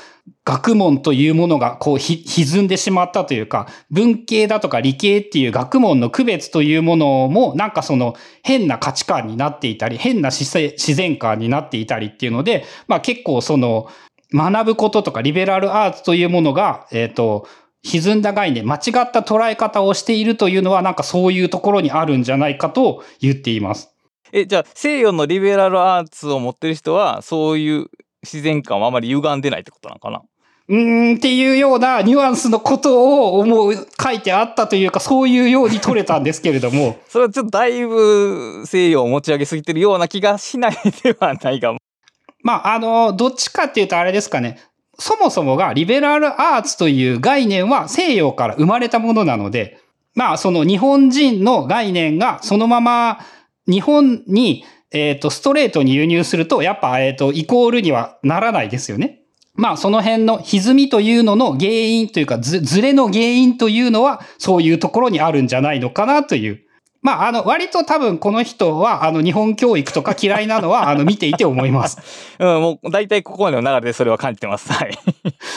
[0.45, 13.89] 学問というものがこうひ歪んでしまったというか、文系だとか理系っていう学問の区別というものも、なんかその変な価値観になっていたり、変な自然観になっていたりっていうので、まあ結構その
[14.33, 17.45] 学ぶこととかリベラルアーツというものが、えっ、と、
[17.83, 23.89] 歪んだ概念、間違った捉え方をしているというのは、なんかそういうところにあるんじゃないかと言っています。
[24.31, 27.87] え、じゃあ西洋のリベラルアーツを持ってる人は、そういう
[28.23, 30.21] 自然観はあまり歪んでないってことなのかな？
[30.69, 41.73] うーんっていうようなニュアンスのことを思う、書いてあったというか、そういうように取れたんですけれども、 それはちょっとだいぶ西洋を持ち上げすぎてるような気がしないではないが。
[42.41, 44.59] まあ、あの、どっちかっていうとあれですかね。
[44.99, 49.79] そもそもがリベラルアーツという概念は西洋から生まれたものなので、
[50.15, 53.19] まあ、その日本人の概念がそのまま
[53.67, 59.21] 日本に、えっ、と、ストレートに輸入すると、やっぱ、えっ、と、イコールにはならないですよね。
[59.55, 66.62] まあ、その辺の歪みというのの原因というか、ず、ずれの原因というのは、そういうところにあるんじゃないのかなという。
[67.03, 71.99] まあ、あの、割と多分この人は、あの、日本教育とか嫌いなのは、あの、見ていて思います。
[72.39, 74.71] うん、もう大体ここまでの流れでそれは感じてます。
[74.71, 74.97] はい。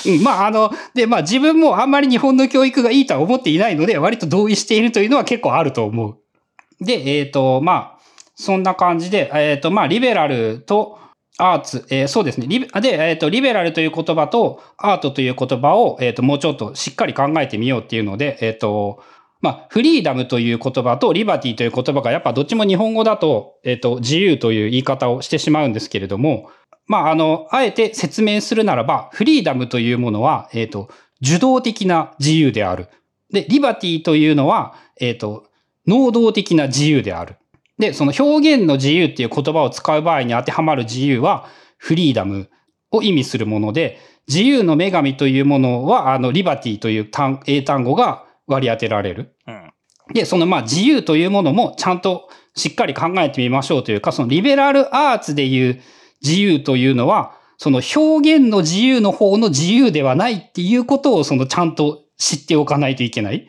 [0.06, 6.16] うん、まあ、あの、で、まあ自分もあんまり日本の教育がいいとは思っていないので、割と同意しているというのは結構あると思う。
[6.84, 7.98] で、えっ、と、まあ、
[8.34, 10.98] そんな感じで、えっ、と、まあ、リベラルと
[11.38, 12.46] アーツ、えーそうですね。
[12.48, 19.02] リベで、えっ、と、リベラルという言葉とアートという言葉を、えっ、と、もうちょっとしっかり考えてみようっていうので、えっ、と、
[19.40, 26.50] まあ、フリーダムという言葉とリバティという言葉がやっぱどっちも日本語だと、えっ、と、自由という言い方をしてしまうんですけれども、
[26.86, 30.88] まあ、あの、あえて説明するならば、フリーダムというものは、えっ、と、
[31.20, 32.88] 受動的な自由である。
[33.32, 35.46] で、リバティというのは、えっ、と、
[35.86, 37.36] 能動的な自由である。
[37.78, 41.46] で、その表現の自由っていう言葉を使う場合に当てはまる自由は、
[41.76, 42.48] フリーダム
[42.90, 49.36] を意味するもので、自由の女神というものは、あの、リバティという単英単語が割り当てられる。
[49.46, 49.72] うん。
[50.14, 55.80] で、そのまあ自由というものもちゃんとしっかり考えてみましょうというか、そのリベラルアーツでいう
[56.22, 63.48] 自由というのは、その表現の自由の方の自由ではないっていうことをそのちゃんと知っておかないといけない。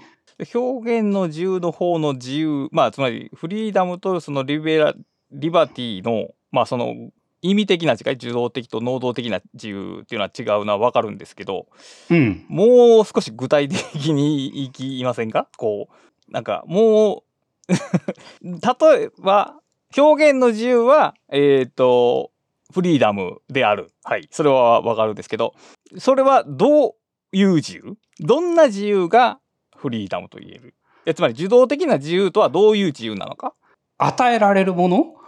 [0.54, 4.94] 表現の自由の方の自由、まあ、つまりフリーダムとそのリベラ、
[5.32, 6.94] リバティの、まあ、その
[7.42, 11.68] 意味的な違い、受動的と能動的な自由っていうのは違うのはわかるんですけど、
[12.10, 12.46] うん。
[12.50, 15.48] もう少し具体的にいきませんか？
[15.58, 17.24] こう、なんかも
[17.70, 17.74] う、
[18.44, 19.60] 例えば、
[19.96, 22.32] 表現の自由は、えっ、と、
[22.74, 23.92] フリーダムである。
[24.04, 24.28] はい。
[24.32, 25.54] それはわかるんですけど、
[25.98, 26.94] それはどう
[27.32, 27.98] いう自由？
[28.20, 29.40] どんな自由が
[29.76, 30.74] フリーダムと言える？
[31.16, 33.54] つまり受動的な自由とはどういう自由なのか？
[33.98, 34.98] 与えられるもの？
[34.98, 35.27] うん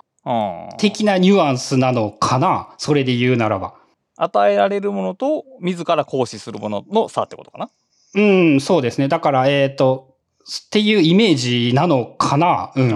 [0.78, 2.74] 的なニュアンスなのかな？
[2.78, 3.76] それで言うならば。
[4.18, 7.70] 与えられるものと自ら行使するものの差ってことかな？
[8.16, 9.08] うん、そうですね。
[9.08, 12.72] だから、えっ、と、っていうイメージなのかな？
[12.76, 12.92] うん。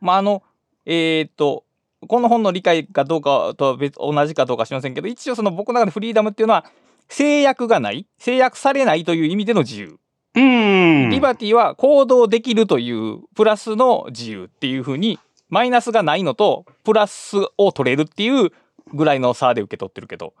[0.00, 0.42] まああの
[0.84, 1.64] えーっと
[2.08, 6.64] この本の理解かどうかとは別同じかどうか知りませんけど一応その僕の中でフリーダムっていうのは
[7.08, 9.98] 制約がない制約されないという意味での自由、
[10.34, 11.10] うん。
[11.10, 15.20] リバティは行動できるというプラスの自由っていうふうに
[15.52, 18.50] マイナスがないのとプラスを取れるっていう
[18.94, 20.32] ぐらいの差で受け取ってるけど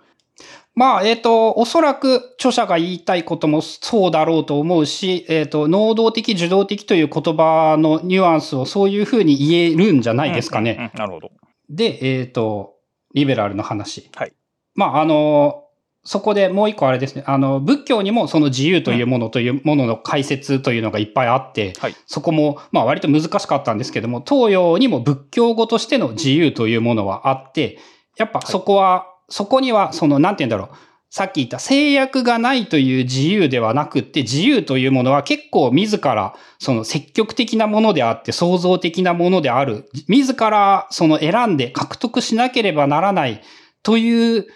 [0.74, 10.72] まあ、えっ、と、おそらく著者が言いたいこともそうだろうと思うし、えっ、と、能動的、受動的という言葉のニュアンスをそういうふうに言えるんじゃないですかね。
[10.72, 11.30] うんうんうんなるほど。
[11.68, 12.76] で、えっ、と、
[13.12, 14.10] リベラルの話。
[14.16, 14.32] はい。
[14.74, 15.61] まあ、あの、
[16.04, 17.22] そこでもう一個あれですね。
[17.26, 21.96] あの、仏教にもその自由というものというものの解説というのがいっぱいあって、はい。
[22.06, 27.78] そこも、まあ割と難しかったんですけども、東洋にも仏教語としての自由というものはあって、
[28.16, 30.76] やっぱそこは、そこには、その、なんて言うんだろう。
[31.08, 39.88] さっき言った制約がないという自由ではなくって、自由というものは結構自ら、その積極的なものであって、創造的なものである。
[40.08, 43.42] 自ら、その選んで獲得しなければならない
[43.82, 44.46] という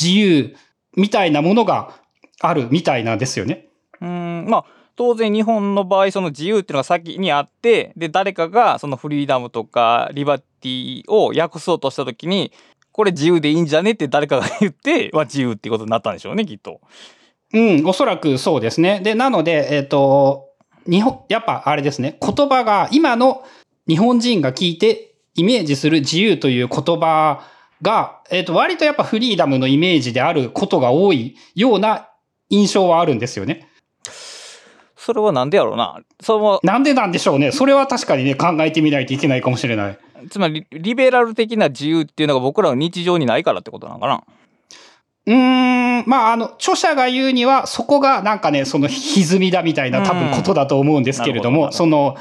[0.00, 0.56] 自由
[0.96, 1.94] みたいなものが
[2.40, 3.68] あるみたいなんですよね。
[4.00, 4.64] うーん、まあ、
[4.96, 12.52] 当然日本の場合、その自由っていうのが先にあって、で、誰かがそのフリーダムとかリバティを訳そうとしたときに、
[12.92, 16.80] これ自由でいいんじゃねって誰かが言って、は自由っていうことになったんでしょうね、きっと。
[17.52, 19.00] うん、おそらくそうですね。
[19.00, 20.48] で、なので、えっ、と、
[20.88, 23.44] 日本、やっぱあれですね、言葉が、今の
[23.86, 27.42] 日本人が聞いてイメージする自由という言葉
[27.82, 32.08] が、えっ、と、割とやっぱフリーダムのイメージであることが多いような
[32.48, 33.68] 印象はあるんですよね。
[34.96, 36.00] それはなんでやろうな。
[36.20, 37.52] その、なんでなんでしょうね。
[37.52, 39.98] それは確かにね、考えてみないといけないかもしれない。
[40.30, 44.24] つまり、リベラル的な自由っていうのが僕らの日常にないからってことなのかな。
[45.26, 52.16] うーん、まあ、あの、著者が言うには、そこがなんかね、その歪みだみたいな多分ことだと思うんですけれども、うんなるほどその、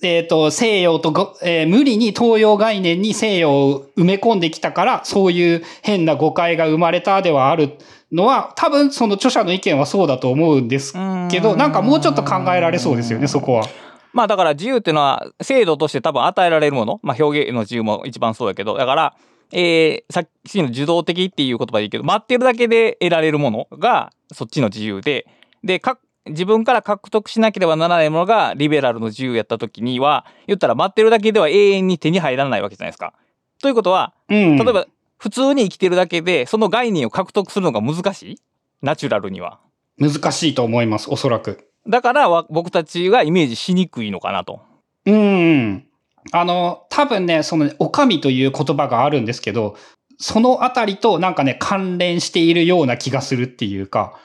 [0.00, 7.78] えっ、と、西洋とご、えー無理に東洋概念に西洋を埋め込んできたから、そういう変な誤解が生まれたではある
[8.12, 10.94] のは、多分その著者の意見はそうだと思うんです
[11.30, 13.66] けど、なんかもうちょっと考えられそうですよね、そこは。
[14.12, 19.14] まあだから自由っていうのは制度として多分与えられるもの、まあ表現の自由も一番そうだけど、だから、
[19.52, 25.26] えー、さっきの受動的っていう言葉でいいけど、待ってるだけで得られるものがそっちの自由で、
[25.64, 33.14] で、か自分から獲得しなければならないものがリベラルの自由やった時には、言ったら待ってるだけでは永遠に手に入らないわけじゃないですか。
[33.60, 34.56] ということは、うん。
[34.56, 34.86] 例えば
[35.18, 38.36] 普通に生きてるだけで、その概念を獲得するのが難しい？
[38.82, 39.58] ナチュラルには。
[39.98, 41.68] 難しいと思います、おそらく。
[41.88, 44.60] だからわ僕たちがイメージしにくいのかなと。
[45.06, 45.84] うん。
[46.32, 49.76] あの、多分ね、その、お上という言葉があるんですけど、
[50.18, 54.18] そのあたりとなんかね、関連しているような気がするっていうか、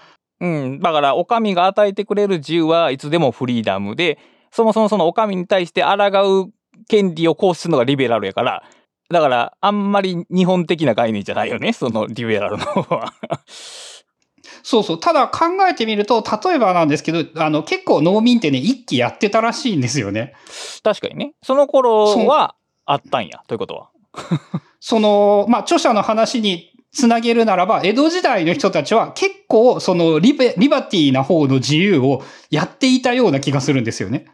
[0.44, 0.80] うん。
[0.80, 4.20] だから、お上が与えてくれる自由はいつでもフリーダムで、
[4.52, 6.52] そもそもそのお上に対して抗う
[6.90, 8.64] 権利を行使するのがリベラルやから、
[9.10, 13.14] だから、あんまり日本的な概念じゃないよね、そのリベラルの方は。
[14.64, 15.00] そうそう。
[15.00, 20.34] ただ考えてみると、例えばなんですけど、あの、結構農民ってね、一気やってたらしいんですよね。
[20.84, 21.34] 確かにね。
[21.42, 23.90] その頃はあったんや、ということは。
[24.82, 34.28] その、まあ、著者の話につなげるならば、江戸時代の人たちは結構、そのリベ、リバティな方の自由をやっていたような気がするんですよね。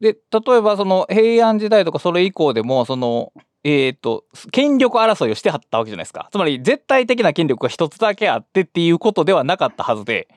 [0.00, 3.32] で、例えばその平安時代とかそれ以降でも、その、
[3.62, 6.28] えっ、と、権力争いをしてはったわけじゃないですか。
[6.32, 10.28] つまり、絶対的な権力が一つだけあってっていうことではなかったはずで、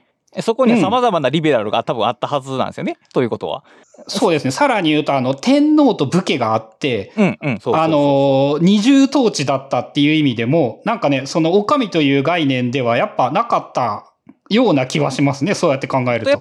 [0.42, 2.98] そこには様々なリベラルが多分あったはずなんですよね？
[3.14, 3.64] ということは。
[4.08, 4.52] そうですね。
[4.52, 14.06] さらに言うと、あの、天皇と武家があって、うんうん、そうそうそうあの、二重統治だったっていう意味でも、なんかね、その、お上という概念ではやっぱなかった
[14.50, 15.54] ような気はしますね。
[15.54, 16.30] そうやって考えると。
[16.30, 16.38] や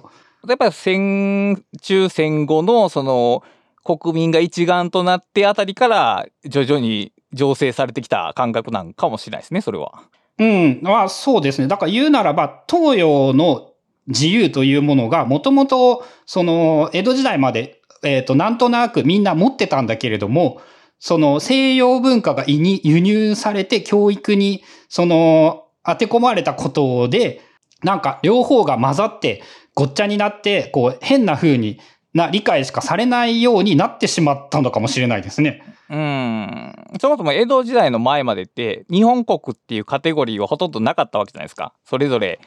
[0.53, 3.43] っぱり戦中戦後のその
[3.83, 10.03] 国民が一丸となってあたりから徐々に醸成されてきた感覚なんかもしれないですね、それは。
[10.37, 10.79] うん。
[10.81, 11.67] まあ、そうですね。
[11.67, 13.68] だから言うならば、東洋の
[14.09, 20.61] 自由というものが、もともと、その、江戸時代まで、えっ、と、なんとなくみんな持ってたんだけれども、
[20.99, 27.41] その西洋文化が輸入されて教育に、その、当て込まれたことで、
[27.83, 29.41] なんか両方が混ざって
[29.73, 31.79] ごっちゃになって、こう変な風に
[32.13, 35.63] な理解しかされないようになってしまったのかもしれないですね。
[35.89, 36.73] うん。
[36.99, 41.73] そもそも江戸時代の前までって日本国っていうカテゴリーはほとんどなかったわけじゃないですか。
[41.85, 42.39] それぞれ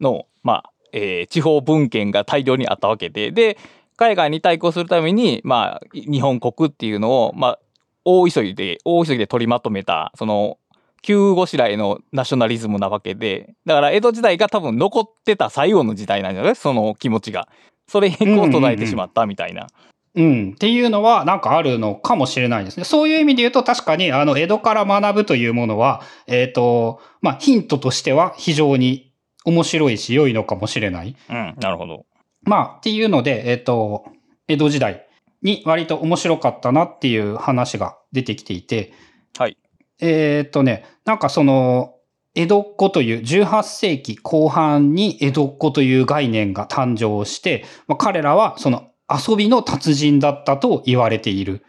[0.00, 3.30] の、まあ、えー地方文献が大量にあったわけで。
[3.30, 3.58] で、
[3.96, 7.58] 海外に対抗するために、まあ、日本国っていうのを、まあ、
[8.04, 10.56] 大急ぎで、大急ぎで取りまとめた、その、
[11.02, 16.56] 急ごしらえのナショナリズムなわけで、だから江戸時代が多分残ってた最後の時代なんじゃない？
[16.56, 17.48] その気持ちが。
[17.88, 19.66] それ以降途絶えてしまったみたいな。
[20.14, 20.52] うん。
[20.52, 22.84] っていうのはなんかあるのかもしれないですね。
[22.84, 29.09] そういう意味で言うと確かにあの江戸から学ぶというものは、えっ、と、まあヒントとしては非常に
[29.44, 31.16] 面白いし良いのかもしれない。
[31.28, 32.06] うん、なるほど。
[32.42, 34.04] まあっていうので、えっ、と、
[34.48, 35.06] 江戸時代
[35.42, 38.92] に割と面白かったなっていう話が出てきていて、
[39.38, 39.56] はい。
[40.00, 41.94] えっ、とね、なんかその、
[42.34, 51.64] 江戸っ子という18世紀後半に江戸っ子という概念が誕生して、まあ、彼らはその遊びの達人だったと言われている。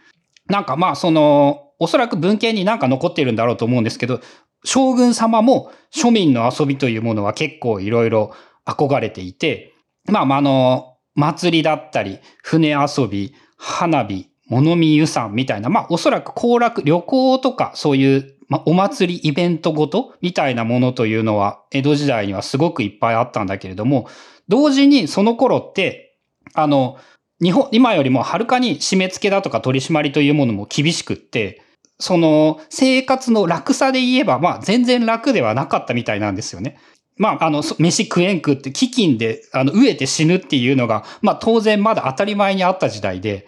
[0.48, 4.22] なんかまあその、おそらく文献になんか残っているんだろうと思うんですけど、
[4.64, 8.34] 将軍様も庶民の遊びというものは結構いろいろ
[8.66, 9.74] 憧れていて、
[10.10, 24.10] まあああの、祭りだったり、船遊び、花火、物見湯さんみたいな、まあおそらく行楽、旅行とかそういう、まあ、お祭りイベントごとみたいなものというのは江戸時代にはすごくいっぱいあったんだけれども、
[24.48, 26.18] 同時にその頃って、
[26.54, 26.98] あの、
[27.42, 31.62] 日本、今よりもはるかに締め付けだとか取り締まりというものも厳しくって、
[32.02, 36.78] その生活の楽さで言えば、まあ全然楽ではなかったみたいなんですよね。
[37.18, 43.48] まあ、あの、飯食えんくって、飢饉で、あの、飢えて死ぬっていうのが、まあ当然まだ当たり前にあった時代で、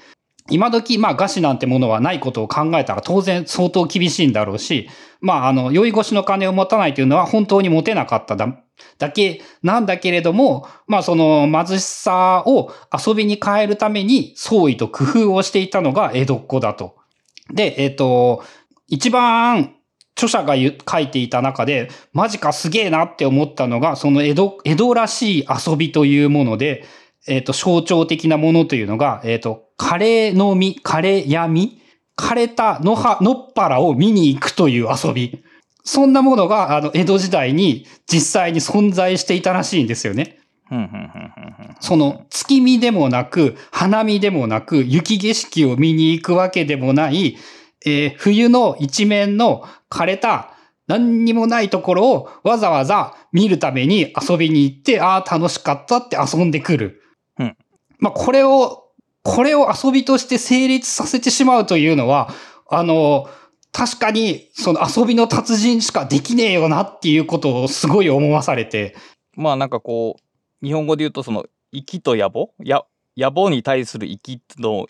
[0.50, 4.90] 今時、まあ、餓死なんてものはないことを考えたら当然相当厳しいんだろうし、
[5.22, 8.60] まあ、あの、酔い越しの金を持たないというのは本当に持てなかっただ
[8.98, 16.98] だけなんだけれども、まあ、その貧しさを遊びに変えるために創意と工夫をしていたのが江戸っ子だと。
[17.52, 18.44] で、えっ、と、
[18.88, 19.76] 一番
[20.16, 26.86] 著者が書いていた中で、マジかすげえなって思ったのが、その江戸、江戸らしい遊びというもので、
[27.28, 31.82] えっ、と、象徴的なものというのが、えっ、と、カレーの実、カレー闇、
[32.18, 35.44] 枯れた野葉、野っ腹を見に行くという遊び。
[35.84, 40.40] そんなものが、あの、江戸時代に実際に存在していたらしいんですよね。
[41.80, 47.38] その、月見でもなく、花見でもなく、雪景色を見に行くわけでもない、
[47.86, 50.54] えー冬の一面の枯れた、
[50.88, 57.02] 何にもないところをわざわざ見るために遊びに行って、ああ、楽しかったって遊んでくる。
[57.40, 57.58] うん。
[58.00, 58.84] まあ、これを、
[59.24, 62.30] これを遊びとして成立させてしまうというのは、
[62.70, 63.30] あの、
[63.72, 68.96] 確かに、その遊びの達人しかできねえよなっていうことをすごい思わされて、
[69.36, 70.33] まあなんかこう
[70.64, 72.84] 日本語で言うとその粋と野暮や
[73.18, 74.88] 野暮に対する粋の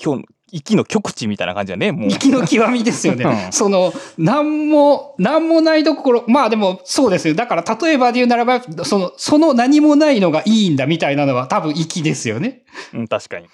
[0.00, 0.26] 今日
[0.62, 2.08] 粋の極致みたいな感じだねもう。
[2.10, 3.24] 息の極みですよね。
[3.24, 7.34] うんその、なんも、なんもないところ、まあでもそうですよ。
[7.34, 12.62] だから例えばで言うならば、その、その何もないのがいいんだみたいなのは多分息ですよね。
[12.92, 13.48] うん確かに。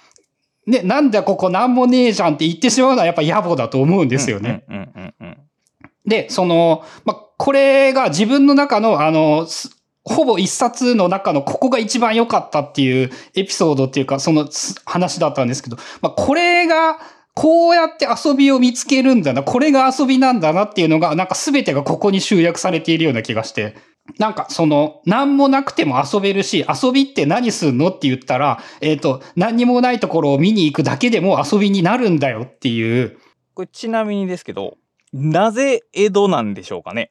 [0.67, 4.65] ね、なんだここなんもねえじゃんって言ってしまうのはやっぱ野暮だと思うんですよね。
[4.69, 5.39] うんうんうんうん。
[6.07, 14.49] で、その、まあ、これが自分の中の、あの、すほぼ一冊の中のここが一番良かったっていうエピソードっていうか、その
[14.85, 16.99] 話だったんですけど、まあ、これが、
[17.35, 23.77] こうやって遊びを見つけるんだな、これが遊びなんだなっていうのが、なんか全てがここに集約されているような気がして、
[24.19, 33.19] なんかその、何もなくても遊べるし、遊びって何すんのって言ったら、えっ、と、何にもないところを見に行くだけでも遊びになるんだよっていう、
[33.55, 34.79] これちなみにですけど
[35.13, 37.11] なぜ江戸なんでしょうかね？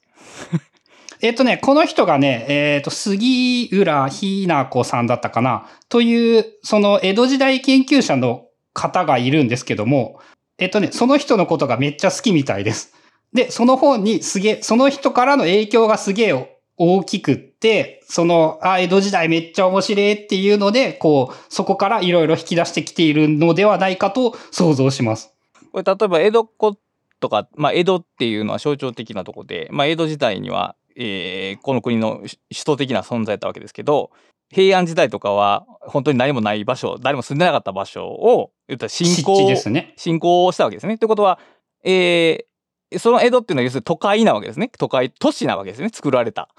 [1.22, 10.20] えっとね、この人がね、えっ、と、杉浦ひな子さんだったかなという、その江戸時代研究者の方がいるんですけども、
[10.58, 12.94] えっとね、その人のことがめっちゃ好きみたいです。
[13.34, 25.34] で、その本にすげえ、その人からの影響がすげえ大きくって、その、あ、江戸時代めっちゃ面白いっていうので、こう、そこからいろいろ引き出してきているのではないかと想像します。
[25.72, 26.78] これ例えば江戸っ子
[27.20, 34.12] とか、まあ、江戸っていうのは象徴的なとこで、まあ、江戸時代には、えーこの国の首首都的な存在だったわけですけど
[34.52, 39.94] 平安時代とかは本当に何もない場所誰も住んでなかった場所を言ったら侵湿攻地ですね。
[39.96, 40.98] 侵攻したわけですね。
[40.98, 41.40] ということは、
[41.84, 42.50] えー
[42.98, 44.72] その江戸っていうのは要するに都会なわけですね。
[44.80, 45.90] 都会、都市なわけですね。
[45.94, 46.50] 作られた。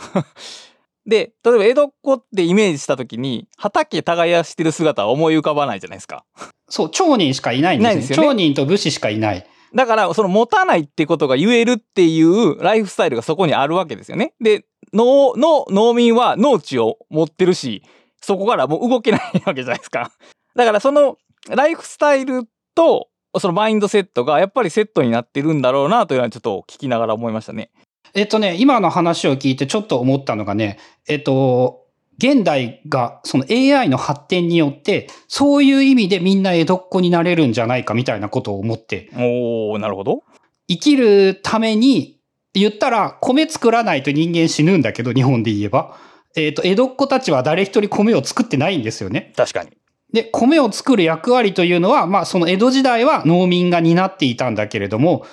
[1.05, 6.24] で、例えば江戸っ子ってイメージした時に畑耕してる姿は思い浮かばないじゃないですか。
[6.68, 9.45] そう、町人しかいないんですよね町人と武士しかいない。
[9.75, 14.35] だから、その持たないってことが言えるっていうライフスタイルがそこにあるわけですよね。
[14.41, 17.83] で、農、農、農民は農地を持ってるし、
[18.21, 20.11] そこからもう動けないわけじゃないですか。
[20.55, 21.16] だからその
[21.49, 22.45] ライフスタイル
[22.75, 23.09] と、
[23.39, 27.71] そのマインドセットがやっぱりセットになってるんだろうなというのはちょっと聞きながら思いましたね。
[28.12, 31.80] えっとね、今の話を聞いてちょっと思ったのがね、えっと、
[32.21, 40.23] 現代がその AI の発展によって、そういう意味でみんな江戸っ子になれるんじゃないかみたいなことを思って、おー、なるほど。
[40.68, 42.21] 生きるために、
[42.53, 45.97] 言ったら米作らないと人間死ぬんだけど、日本で言えば。
[46.37, 49.33] えっと、江戸っ子たちは誰一人米を作ってないんですよね。
[49.37, 49.71] 確かに。
[50.12, 55.25] で、米を作る役割というのは、まあ、その江戸時代は農民が担っていたんだけれども、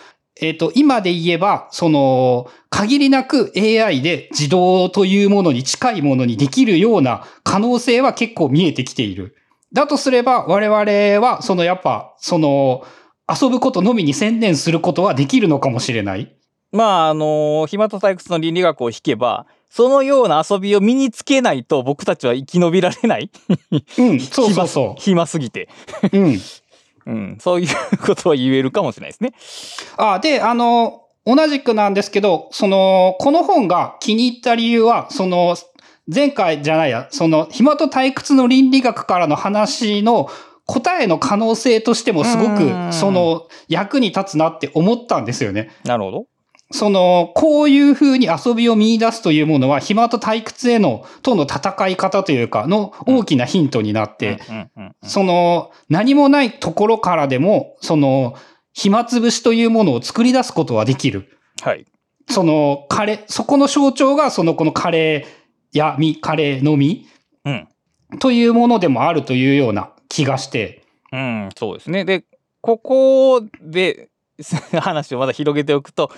[0.41, 9.35] えっ、と、今で言えば、その、限りなく AI で自動というものに近いものにできるような可能性は結構見えてきている。
[9.73, 12.85] だとすれば、我々は、そのやっぱ、その、
[13.29, 16.33] 遊ぶことのみに専念することはできるのかもしれない。
[16.71, 23.29] まあ、あの暇と退屈の倫理学を引けば、そのような遊びを身につけないと僕たちは生き延びられない。
[23.97, 25.69] うん、そうそうそ 暇すぎて。
[26.11, 26.17] う。
[26.17, 26.39] うん。
[27.07, 27.37] うん。
[27.39, 29.33] そういうことは言えるかもしれないですね。
[29.97, 35.55] あ、で、あの、同じくなんですけど、その、この本が気に入った理由は、その、
[36.13, 40.29] 前回じゃないや、その、暇と退屈の倫理学からの話の
[40.65, 45.71] 答えの可能性としてもすごうく、んその、役に立つなって思ったんですよね。
[45.85, 46.25] なるほど。
[46.71, 54.39] その、こういう風に遊びを見出すというものは、暇と退屈への、との戦い方というか、の大きなヒントになって、
[55.03, 58.35] その、何もないところからでも、その、
[58.73, 61.37] 暇つぶしというものを作り出すことはできる。
[61.61, 61.85] はい。
[62.29, 67.07] その、カレー、そこの象徴が、その、このカレーやみ、カレーのみ
[67.45, 67.67] うん。
[68.19, 70.83] というものでもあるというような気がして。
[71.13, 72.03] うん、そうですね。
[72.03, 72.25] で、
[72.61, 74.09] ここで
[74.79, 76.11] 話をまだ広げておくと、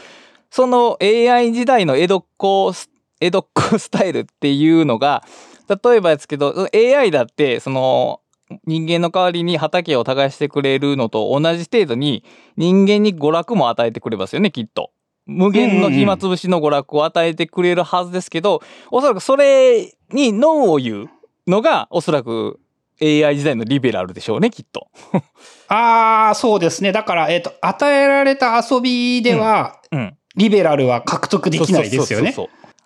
[0.51, 2.89] その AI 時代の江戸っ子ス、
[3.19, 5.23] 江戸っ子 スタイルっていうのが、
[5.67, 8.21] 例えばですけど、AI だって、その、
[8.65, 12.23] 人間の代わりに畑を耕してくれるのと同じ程度に
[12.57, 14.91] 人間に娯楽も与えてくれますよね、きっと。
[15.27, 21.09] 無限の暇つぶしの娯楽を与えてくれるはずですけど、おそらくそれにノーを言う
[21.47, 22.59] のが、おそらく
[23.01, 24.87] AI 時代のリベラルでしょうね、きっと。
[25.69, 26.91] ああ、そうですね。
[26.91, 30.17] だから、えっ、と、与えられた遊びでは、うん。
[30.39, 32.33] リベラルは獲得できないですよね。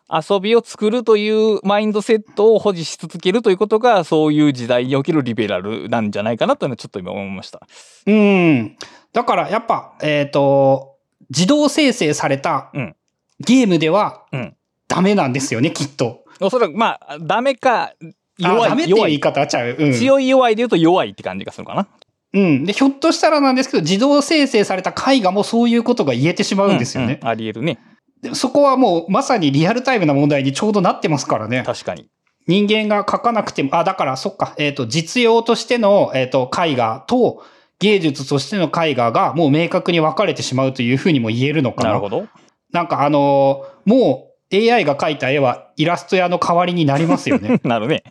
[0.10, 7.62] 遊びを作るというマインドセットを保持し続けるということがそういう時代におけるリベラルなんじゃないかなというのはちょっと今思いました。
[8.06, 8.76] うん。
[9.14, 10.97] だから、やっぱ、えっ、と、
[11.30, 12.95] 自動生成されたうん
[13.39, 14.56] ゲームではうん、
[14.88, 16.24] ダメなんですよね、きっと。
[16.39, 17.93] おそらくまあダメかあ
[18.38, 19.76] 弱ダメっていう言い方はちゃう。
[19.78, 19.93] うん。
[19.93, 21.88] 強い弱いで言うと弱いって感じがするかな。
[22.34, 22.66] うん。
[22.66, 27.20] で、ひょっとしたらなんですけど、自動生成された絵画もそういうことが言えてしまうんですよね。
[27.22, 27.80] うんうんありえるね。
[28.22, 31.64] でそこはもうまさにリアルタイムな問題にちょうどなってますからね。
[31.66, 32.10] 確かに。
[32.48, 37.44] 人間が描かなくても、あ、だからそっか、えっ、と、実用としての、えっ、と、絵画と
[37.80, 41.90] 芸術としての絵画がもう明確に分かれてしまうというふうにも言えるのかな。
[41.90, 42.28] なるほど。
[42.72, 47.60] なんかあのーもう AI が描いた絵はイラスト屋の代わりになりますよね。
[47.66, 48.04] なるね。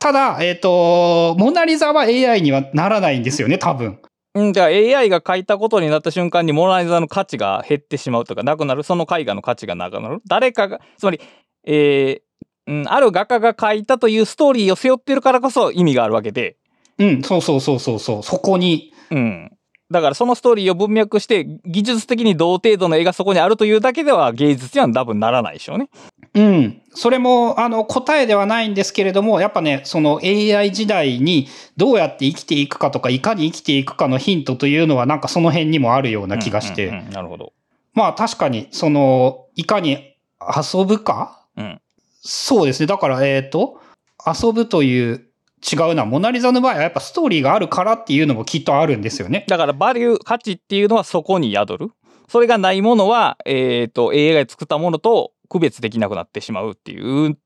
[0.00, 4.00] ただ、えっ、と、モナリザは AI にはならないんですよね、多分。
[4.34, 11.20] うん、じゃあ AI が書いたことになった瞬間にモナリザの価値が減ってしまうとかなくなるその絵画の価値がなくなる誰かがつまり、
[11.66, 16.56] えーうん、ある画家が書いたというストーリーを背負ってるからこそ意味があるわけで、
[16.98, 18.92] うん、そうそうそうそうそう、そこに。
[19.10, 19.50] うん、
[19.90, 25.90] だからそのストーリーを文脈して技術的に同程度の絵がそこにあるというだけでは芸術には多分ならないでしょうね。
[26.34, 26.82] うん。
[26.94, 36.86] それも、あの、答えではないんですけれども、やっぱね、その AI 時代にどうやって生きていくかとか、いかに生きていくかのヒントというのは、なんかその辺にもあるような気がして。
[36.86, 37.52] うんうんうんなるほど。
[37.92, 41.44] まあ確かに、その、いかに遊ぶか？
[41.56, 41.80] うん。
[42.22, 42.86] そうですね。
[42.86, 43.80] だから、えっ、と、
[44.24, 45.26] 遊ぶという、
[45.70, 46.04] 違うな。
[46.04, 49.44] モナリザの場合はやっぱストーリーがあるからっていうのもきっとあるんですよね。
[49.48, 51.90] だからバリュー価値っていうのはそこに宿る。
[52.28, 57.36] それがないものは、えっ、と、AI が作ったものと区別できなくなってしまうっていう、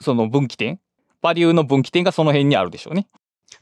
[0.00, 0.78] その分岐点？
[1.22, 3.06] バリューの分岐点がその辺にあるでしょうね。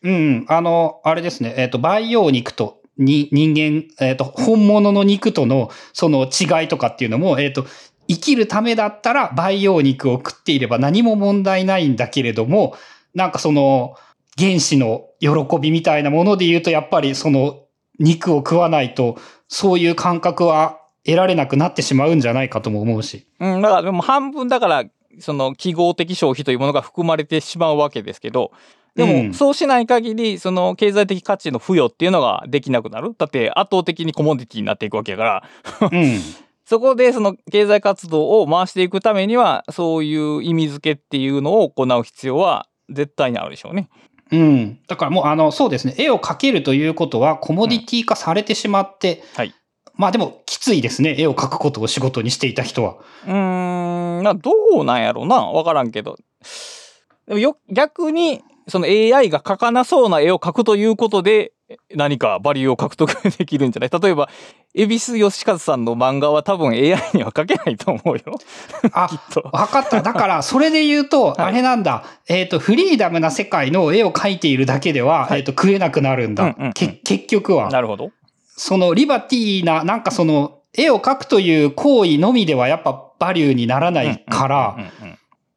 [0.02, 0.46] うん。
[0.48, 1.54] あの、あれですね。
[1.58, 7.66] えっ、と、培養肉と、に、人間、えっ、と、本物の肉との、その違いとかっていうのも、えっ、と、
[8.08, 12.76] 生きるためだったら培養肉を食っていれば何も問題ないんだけれども、
[13.14, 13.94] なんかその、
[14.38, 15.28] 原始の喜
[15.61, 17.66] びみたいなもので言うと、やっぱりその、
[17.98, 23.26] 肉を食わないと、そういう感覚は得られなくなってしまうんじゃないかとも思うし。
[23.38, 24.84] うん、だからでも半分だから、
[25.18, 28.53] その記号的消費というものが含まれてしまうわけですけど、
[28.94, 33.14] でも、うんそうしない限り、その経済的価値の付与っていうのができなくなる。
[33.16, 36.20] だって圧倒的にコモディティになっていくわけだから、うん。
[36.64, 43.88] そこでその経済活動を回していくためには、そういう意味付けっていうのを行う必要は絶対にあるでしょうね。
[44.30, 44.78] うん。
[44.86, 45.94] だからもう、あの、そうですね。
[45.98, 49.53] 絵を描けるということは、コモディティ化されてしまって、はい。
[49.95, 51.14] まあでも、きついですね。
[51.18, 52.97] 絵を描くことを仕事にしていた人は。
[53.26, 53.32] うー
[54.20, 55.36] ん、まあどうなんやろうな。
[55.47, 56.16] わからんけど。
[57.26, 61.53] でもよ、逆に、その AI が描かなそうな絵を描くということで、
[61.95, 63.91] 何かバリューを獲得できるんじゃない？
[64.01, 64.28] 例えば、
[64.74, 68.22] 恵比寿義和さんの漫画は多分 AI には描けないと思うよ。
[68.93, 69.49] あ きっ、と。
[69.53, 70.03] わかった。
[70.03, 72.05] だから、それで言うと、いあれなんだ。
[72.28, 76.45] えっ、と、フリーダムな世界の絵を描いているだけでは、はいえっ、と、食えなくなるんだ。
[76.45, 77.70] うんうんうんけ結局は。
[77.70, 78.11] なるほど。
[78.61, 84.76] その、リバティな、なんかその、絵を描くという行為のみでは、やっぱ、バリューにならないから、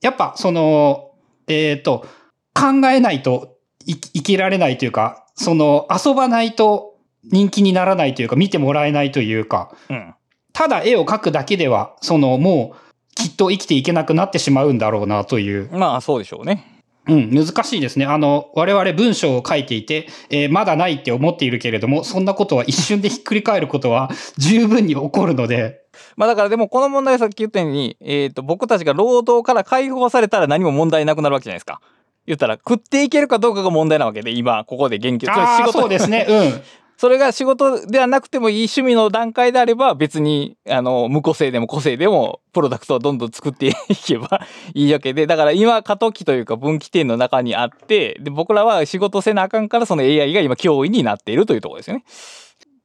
[0.01, 1.11] やっぱ、その、
[1.47, 2.05] えっ、と、
[2.53, 6.95] 考えないとい生きられないというか、その、遊ばないと
[7.25, 10.15] 人気にならないというか、見てもらえないというか、うん。
[10.53, 15.69] ただ絵を描くだけでは、そのもうきっと生きていけなくなってしまうんだろうなという。
[15.73, 16.72] まあそうでしょうね。
[17.07, 18.05] うん、難しいですね。
[18.05, 25.81] あの、我々文章を書いていて、えーまだないって思っているけれども、そんなことは一瞬でひっくり返ることは 十分に起こるので、
[26.15, 31.81] まあだからでもこの問題はさっき言ったように、えっ、と、僕たちが労働から解放されたら何も問題なくなるわけじゃないですか。
[32.25, 35.25] 言ったら、食っていけるかどうかが問題なわけで、今、ここで言及。
[35.25, 36.25] つまりああ、そうですね。
[36.29, 36.61] うん。
[37.03, 43.73] それが仕事ではなくてもいい趣味の段階であれば別にあの無個性でも個性でもプロダクトをどんどん作ってい
[44.05, 52.05] けばいいわけでだから今過渡期というか分岐点の中にあってで僕らは仕事せなあかんからその AI が今脅威になっているというところですよね。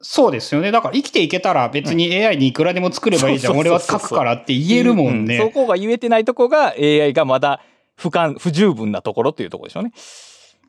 [0.01, 0.73] そうですよね。
[0.73, 3.57] だから生きていけたら別に AI にいくらでも作ればいいじゃん。
[3.57, 5.37] 俺は書くからって言えるもんね。
[5.37, 7.61] うそこが言えてないとこが AI がまだ
[7.95, 9.93] 不完不十分なところというところでしょうね。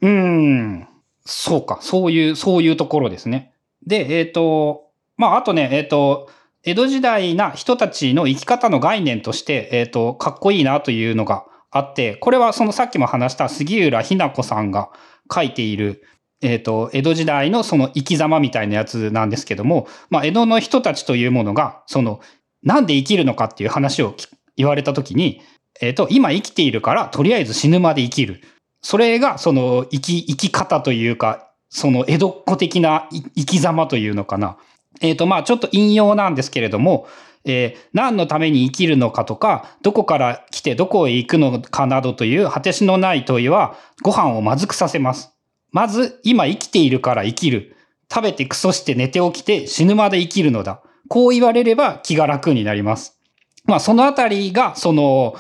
[0.02, 0.88] うーん。
[1.30, 1.80] そうか。
[1.82, 3.54] そういう、そういうところですね。
[3.86, 6.30] で、えっ、と、まあ、あとね、えっ、と、
[6.64, 14.90] 江戸時代な人たちの生き方の概念として、えっ、と、かっこいいなというのがあって、これはそのさっきも話した杉浦ひな子さんが
[15.32, 16.04] 書いている、
[16.42, 22.22] えっ、と、江戸時代のその生き様みたいなやつなんですけども、まあ、江戸の人たちというものが、その、
[22.64, 24.16] なんで生きるのかっていう話を
[24.58, 25.42] 言われたときに、
[25.80, 28.42] えっ、と、今生きているから、とりあえず死ぬまで生きる。
[28.82, 34.58] それが、その、生き、生き方というか、その、江戸っ子的な生き様というのかな。
[35.02, 37.08] えっ、と、まあちょっと引用なんですけれども、
[37.46, 45.34] えー何のために生きるのかとか、どこから来てどこへ行くのかなどという果てしのない問いは、ご飯をまずくさせます。
[45.72, 47.76] まず、今生きているから生きる。
[48.12, 50.82] 食べてクソして寝て起きて死ぬまで生きるのだ。
[51.08, 53.20] こう言われれば気が楽になります。
[53.66, 55.36] まあそのあたりが、その、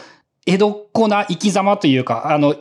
[0.45, 2.55] 江戸っ子な生き様というか、あの、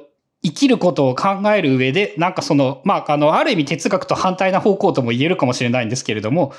[0.44, 6.52] 生きることを考える上で、なんかその、まあ、あの、ある意味哲学と反対な方向とも言えるかもしれないんですけれども、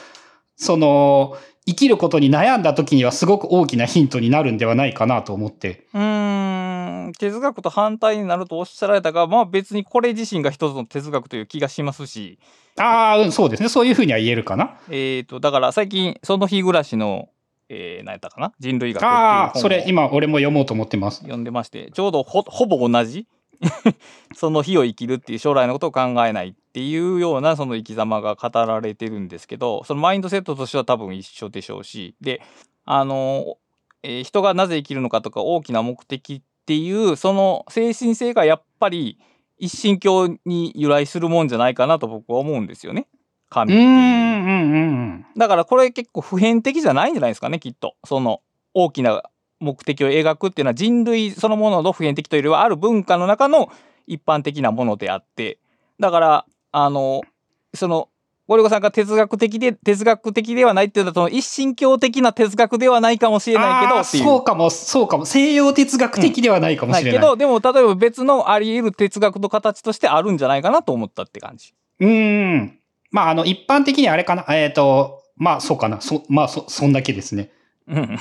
[0.55, 5.85] その、生きることに悩んだ時にはすごく大きなヒントになるんではないかなと思って。
[5.93, 12.39] うーん哲学と反対になるとおっしゃられたがまあ別にこれ自身が一つの哲学という気がしますし
[12.77, 13.69] ああ、うん、そうですね。
[13.69, 14.77] そういうふうには言えるかな。
[14.89, 17.29] えっ、とだから最近その日暮らしの、
[17.67, 18.53] えー、何やったかな？
[18.59, 21.19] 人類学っていうああ、本をそれ今俺も読もうと思ってます。
[21.19, 23.27] 読んでましてちょうどほほぼ同じ
[24.35, 32.41] その日を生きるっていう将来のことを考えないっていうようなその生き様が語られてるんですけどそのマインドセットとしては多分一緒でしょうしで
[32.85, 33.57] あの、
[34.03, 39.17] えー人がなぜ生きるのかとか大きな目的っていうその精神性がやっぱり
[39.57, 43.07] 一神教に由来するもんじゃないかなと僕は思うんですよね。
[43.11, 43.17] う
[43.49, 43.87] 神っていう。
[43.87, 45.25] ーん、うん、うん。
[45.35, 48.41] だからこれ結構普遍的じゃないんじゃないですかねきっとその
[48.73, 49.23] 大きな
[49.59, 53.69] 目的を描くっていうのは人類そのものの普遍的というよりはある文化の中の
[54.07, 55.59] 一般的なものであって
[55.99, 57.21] だからあの
[57.73, 58.09] その
[58.49, 64.23] ゴリゴさんが哲学的で哲学的ではないっていうのはその一神教的な哲学ではないかもしれないけどああっていう。
[64.23, 65.25] そうかも、そうかも。
[65.25, 67.13] 西洋哲学的ではないかもしれない。
[67.13, 71.75] ないけどでも例えば別のあり得る哲学の形としてあるんじゃないかなと思ったって感じ。
[71.99, 72.79] うーん。
[73.11, 74.45] まあ、あの、一般的にあれかな。
[74.49, 76.01] えっ、と、まあ、そうかな。
[76.01, 77.51] そ、まあ、そ、そんだけですね。
[77.87, 78.19] うん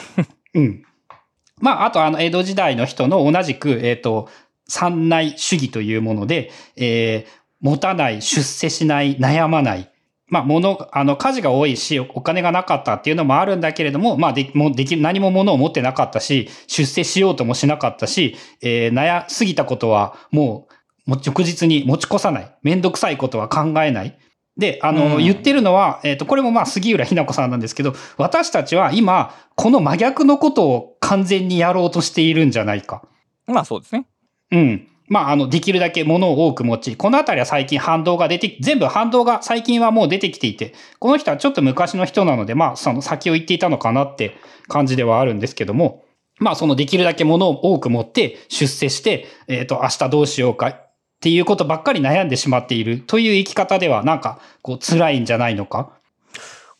[0.54, 0.82] うん。
[1.60, 4.28] まあ、あと、あの、江戸時代の人の同じく、えっ、と、
[4.66, 9.90] 三内主義というもので、えー持たない、出世しない、悩まない。
[10.28, 20.68] まあ、物、あの、家事が多いし、お金がなかったっていうのもあるんだけれども、まあ、で、もうでき、何も物を持ってなかったし、出世しようともしなかったし、えー悩、過ぎたことは、も
[21.06, 22.54] う、もう直実に持ち越さない。
[22.62, 24.18] めんどくさいことは考えない。
[24.58, 33.02] で、あの、うん言ってるのは、えっ、と、これもまあ、杉浦ひな子さんなんですけど、私たちは今、この真逆のことを完全にやろうとしているんじゃないか。
[33.46, 34.06] まあそうですね。
[34.50, 34.88] うん。
[35.08, 44.36] まあ、あの、できるだけ物を多く持ち、このあたりは最近反動が出て、全部反動が最近はもう出てきていて、この人はちょっと昔の人なので、まあ、その先を言っていたのかなって
[44.68, 46.04] 感じではあるんですけども、
[46.38, 50.87] まあ、そのできるだけ物を多く持って出世して、えっ、と、明日どうしようか
[51.18, 55.90] っていうことばっかり悩んでしまっているという生き方では、なんか、こう、辛いんじゃないのか？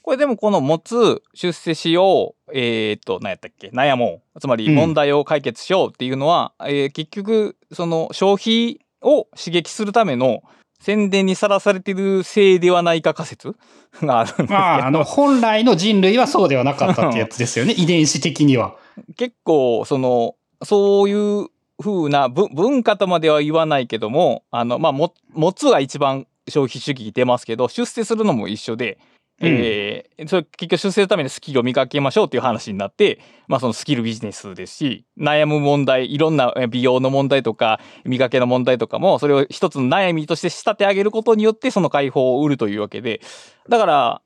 [0.03, 3.68] これでもこの持つ出世しようえーっと何やったっけ？
[3.68, 4.41] 悩もう。
[4.41, 4.74] つまりうん。
[4.74, 10.43] 問題を解決しようっていうのは、えー結局その消費を刺激するための
[10.80, 13.55] 宣伝にさらされているせいではないか仮説？
[14.01, 18.76] があるんですけど、まあ、あの、本来の人類はそうではなかったってやつですよね、遺伝子的には。
[19.18, 21.12] 結構そのそうい
[21.43, 21.49] う
[21.81, 28.99] 風なぶ文化とまでは言わないけどもあの、まあ、も持つが一番消費主義出ますけど出世するのも一緒で、
[29.41, 43.20] えーそれ結局出世するためにスキルを磨きましょうっていう話になって、まあ、そのスキルビジネスですし悩む問題いろんなえ美容の問題とか磨けの問題とかもそれを一つの悩みとして仕立て上げることによってその解放を売るというわけで。
[43.68, 44.22] だから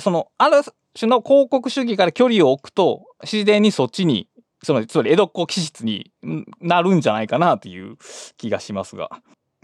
[0.00, 0.62] その、ある
[0.94, 4.28] 種の広告主義から距離を置くと、自然にそっちに、
[4.66, 7.96] その、つまり江戸っ子気質にんなるんじゃないかなという
[8.36, 9.10] 気がしますが。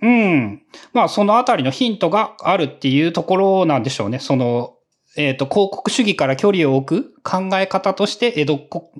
[0.00, 0.62] うん。
[0.92, 4.20] まあ、そのあたりのヒントがあるっていうところなんでしょうね。
[4.20, 4.76] その、
[5.16, 8.92] えっ、と、広告主義から距離を置く考え方として、江戸っ子、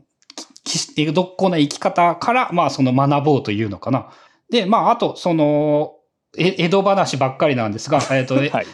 [0.65, 4.11] き江戸っ子な生き方から、まあ、その学ぼうというのかな。
[4.51, 5.95] で、まあ、あと、その、
[6.37, 8.67] え江戸話ばっかりなんですが、 えっ、と、えはい。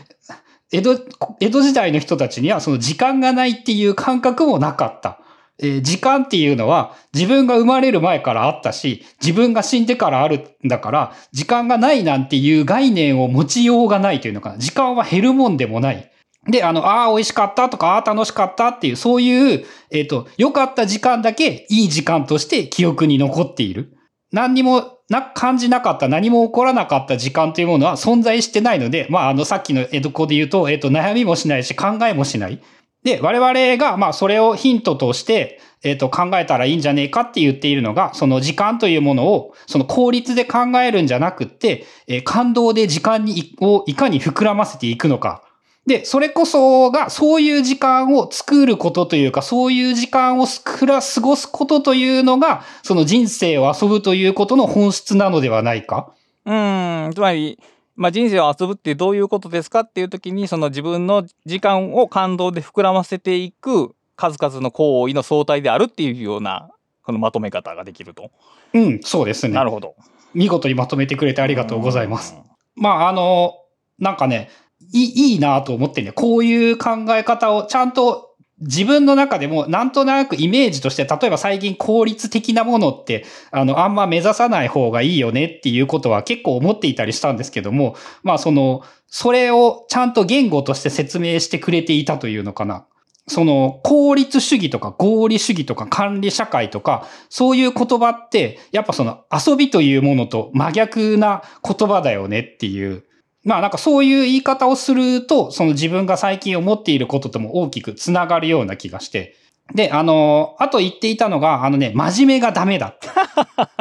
[0.72, 0.98] 江戸、
[1.40, 5.20] 江戸時代の人たちにはその時間がないっていう感覚もなかった。
[5.60, 14.58] えー時間っていうのは自分が生まれる前からあったし、自分が死んでからあるんだから、時間がないなんていう概念を持ちようがないというのかな。
[14.58, 16.10] 時間は減るもんでもない。
[16.48, 23.94] で、あの、ああ、美味しかったとか、ああ、楽しかったっていう、そういう、えっ、と、良かった時間だけいい時間として記憶に残っている。
[24.32, 32.60] 何にもな、感じなかった、何も起こらなかった時間というものは存在してないので、まあ、あの、さっきの江戸っ子で言うと、えっ、と、悩みもしないし、考えもしない。
[33.04, 45.42] で、我々が、まあ、それをヒントとして、えっ、と、考えたらいいんじゃねえかって言っているのが、その時間というものを、その効率で考えるんじゃなくって、えー感動で時間に、をいかに膨らませていくのか。
[45.86, 56.12] で、それこそが、そういう時間を作ることというか、そういう時間をすくら、過ごすことというのが、その人生を遊ぶということの本質なのではないか。
[56.44, 57.58] うん、つまり、
[57.98, 66.70] まあ、人生を遊ぶってどういうことですかっていう時に、その自分の時間を感動で膨らませていく数々の行為の相対であるっていうような、
[67.02, 68.30] このまとめ方ができると。
[68.72, 69.54] うん、そうですね。
[69.54, 69.96] なるほど。
[70.32, 72.36] 見事にまとめてくれてありがとうございます。
[72.36, 72.82] うん。
[72.82, 73.54] まあ、あの、
[73.98, 74.50] なんかね、
[74.92, 78.27] いいいいなと思ってね、こういう考え方をちゃんと
[78.60, 92.84] 自分の中でもなんとなくイメージとして、例えば最近効率的なものって、あの、あんま目指さない方がいいよねっていうことは結構思っていたりしたんですけども、まあその、それをちゃんと言語として説明してくれていたというのかな。
[93.28, 103.04] その、効率主義とか合理主義とか管理社会とか、そういう言葉って、やっぱその遊びというものと真逆な言葉だよねっていう。
[103.44, 109.36] まあなんかそういう言い方をすると、その自分が最近思っていることとも大きくつながるような気がして。
[109.74, 112.96] で、あの、あと言っていたのが、あのね、真面目がダメだ。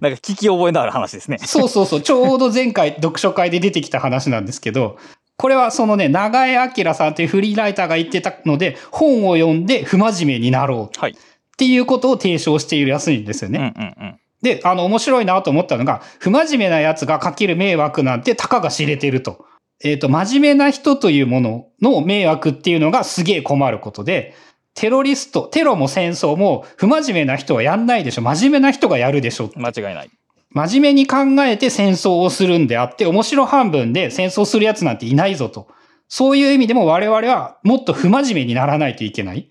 [0.00, 1.38] なんか聞き覚えのある話ですね。
[1.38, 2.00] そうそうそう。
[2.02, 4.98] ちょうど前回読書会で出てきた話なんですけど、
[5.38, 11.16] これはそのね、長江明さんというフリーライターが言ってたので、本を読んで不真面目になろうっはい。
[11.56, 13.64] ていうことを提唱しているらしいんですようんうね。
[13.66, 14.18] んうん。
[14.42, 19.46] で、あの、面白いなと思ったのが、不真面目なやつがかける迷惑なんてたかが知れてると。
[19.84, 24.34] えっ、と、真面目な人というものの迷惑っていうのがすげえ困ることで、
[24.74, 28.22] テロリスト、テロも戦争も不真面目な人はやんないでしょ。
[28.22, 29.50] 真面目な人がやるでしょ。
[29.56, 30.10] 間違いない。
[30.50, 35.68] 真面目に考えて戦争をするんであって、面白半分で戦争するやつなんていないぞと。
[36.08, 39.50] そういう意味でも我々はもっと不真面目にならないといけない。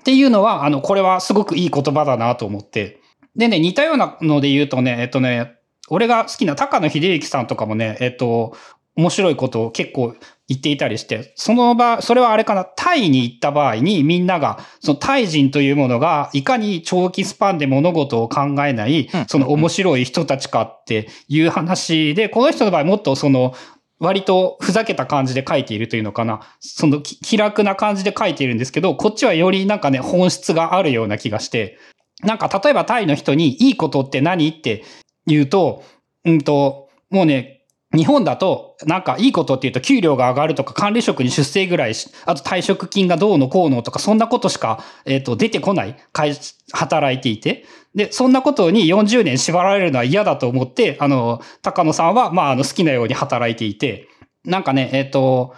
[0.00, 2.97] っていうのは、あの、これはすごくいい言葉だなと思って。
[3.38, 5.54] でね、似たようなので言うとね、えっとね、
[5.88, 8.56] 俺が好きな高野秀幸さんとかもね、えっと、
[8.96, 10.16] 面白いことを結構
[10.48, 23.54] 言っていたりして、その場、それはあれかな、タイに行った場合にみんなが、そのタイ人というものが、いかに長期スパンで物事を考えないうん、その面白い人たちかっていう話で、この人の場合もっとその、
[24.00, 26.40] 割とふざけた感じで書いているというのかな。
[26.60, 31.78] そのき気楽な感じで書いているんですけど、こっちはよりなんかね、本質があるような気がして、
[32.22, 34.84] なんか例えばタイの人にいいことって何って
[35.26, 35.84] 言うと、
[36.24, 37.58] うんと、もうね、
[37.96, 45.96] 日本だと、なんかいいことって言うと給料が上がるとか管理職に出世ぐらいし、あと退職金がどうのこうのとかそんなことしか、えっ、と、出てこない。
[46.12, 46.34] 会
[46.72, 47.64] 働いていて。
[47.94, 54.06] で、そんなことに40年縛られるのは嫌だと思って、あの、高野さんは、まあ、あの、好きなように働いていて、
[54.44, 55.54] なんかね、えっ、と、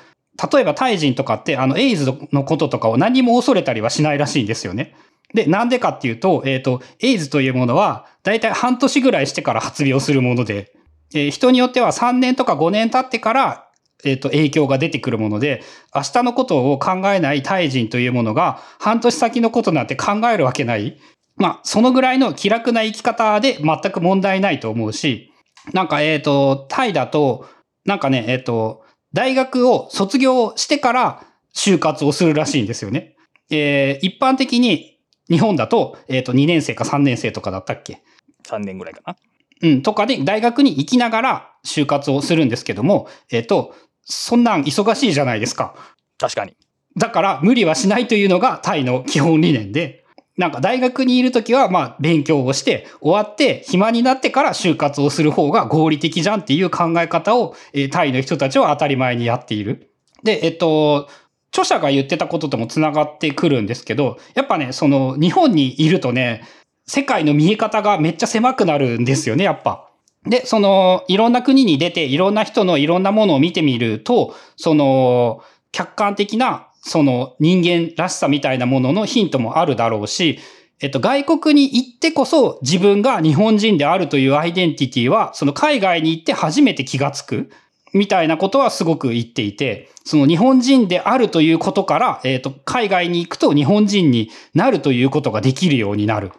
[0.52, 4.94] 例えばタイ人とかって、あの、エイズのこととかを何も恐れたりはしないらしいんですよね。
[5.34, 10.72] で、なんでかっていうと、えっ、と、エイズというものは、だいたい半年ぐらいしてから発病するもので、
[11.14, 13.68] えー人によっては3年とか5年経ってから、
[14.04, 15.62] えっ、と、影響が出てくるもので、
[15.94, 20.98] 明日のことを考えないタイ人というものが、半年先のことなんて考えるわけない。
[21.36, 25.32] まあ、そのぐらいの気楽な生き方で全く問題ないと思うし、
[25.72, 27.46] なんか、えっ、と、タイだと、
[27.84, 31.22] なんかね、えっ、と、大学を卒業してから
[31.54, 33.16] 就活をするらしいんですよね。
[33.50, 34.89] えー一般的に
[35.30, 38.02] 日本だと、えっ、と、2年生か3年生とかだったっけ
[38.44, 39.16] ？3年ぐらいかな。
[39.62, 45.74] うん、とかで大学に行きながら就活をするんですけども、えっ、と、そんなん忙しいじゃないですか。
[46.18, 46.56] 確かに。
[46.96, 50.04] だから無理はしないというのがタイの基本理念で、
[50.36, 59.92] なんか大学にいるときはまあ勉強をして終わって暇になってから就活をする方が合理的じゃんっていう考え方を、えータイの人たちは当たり前にやっている。
[60.24, 61.08] で、えっと、
[61.53, 66.42] 著者が言ってたこととも繋がってくるんですけど、やっぱね、その日本にいるとね、
[66.86, 69.88] 世界の見え方がめっちゃ狭くなるんですよね、やっぱ。
[70.24, 75.42] で、その、いろんな国に出て、いろんな人のいろんなものを見てみると、その、
[75.72, 80.38] 客観的な、その人間らしさみたいなもののヒントもあるだろうし、
[80.80, 87.51] えっと、外国に行ってこそ自分が日本人であるというアイデンティティは、その海外に行って初めて気がつく。
[87.93, 96.32] みたいなことはすごく言っていて、その日本人であるということから、えっ、と、海外に行くと日本人になるということができるようになる。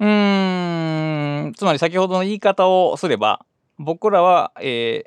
[0.00, 3.44] うーん、つまり先ほどの言い方をすれば、
[3.78, 5.04] 僕らは、え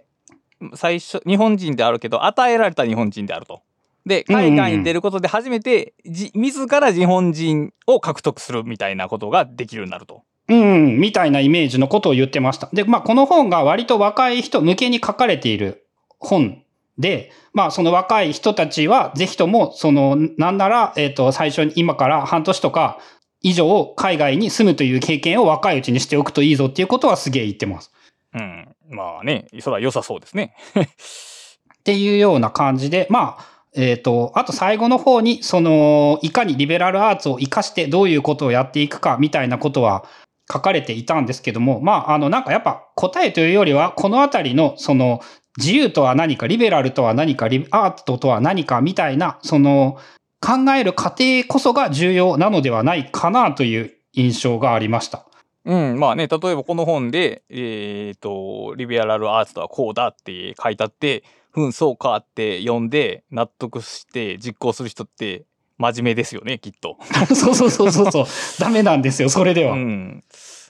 [0.62, 3.62] ー、最初、日本人であるけど、与えられた日本人であると。
[4.06, 10.24] で、海外に出ることで初めて、じ、自ら日本人を獲得するみたいなことができるようになると。
[10.48, 12.70] うん、みたいなイメージのことを言ってました。
[12.74, 15.86] で、まあ、この本が割と若い人向けに書かれている
[16.22, 16.64] 本
[16.98, 23.00] で、まあ、その若い人たちは、ぜひとも、その、なんなら、えっ、ー、と、最初に今から半年とか
[23.42, 27.92] 以上、海外に住むという経験を若いうちにしておくといいぞっていうことはすげえ言ってます。
[28.34, 28.76] うん。
[28.90, 30.54] まあね、それは良さそうですね。
[30.78, 40.04] っていうような感じで、まあ、えっ、ー、と、あと最後の方に、その、いかにリベラルアーツを活かしてどういうことをやっていくかみたいなことは
[40.52, 45.22] 書かれていたんですけども、まあ、あの、なんかやっぱ答えというよりは、このあたりの、その、
[45.58, 49.98] 自由とは何か、リベラルとは何か、アートとは何かみたいな、その、
[50.40, 55.26] 考える過程こそが重要なのではないかなという印象がありました。
[55.64, 65.44] うん、まあね、例えばこの本で、えっ、ー、と、リベラルアーツとはこうだって書いてあって、ふん、そうかって読んで納得して実行する人って
[65.78, 66.98] 真面目ですよね、きっと。
[67.36, 68.26] そうそうそうそうそう。
[68.60, 69.74] ダメなんですよ、それでは。
[69.74, 70.24] うん。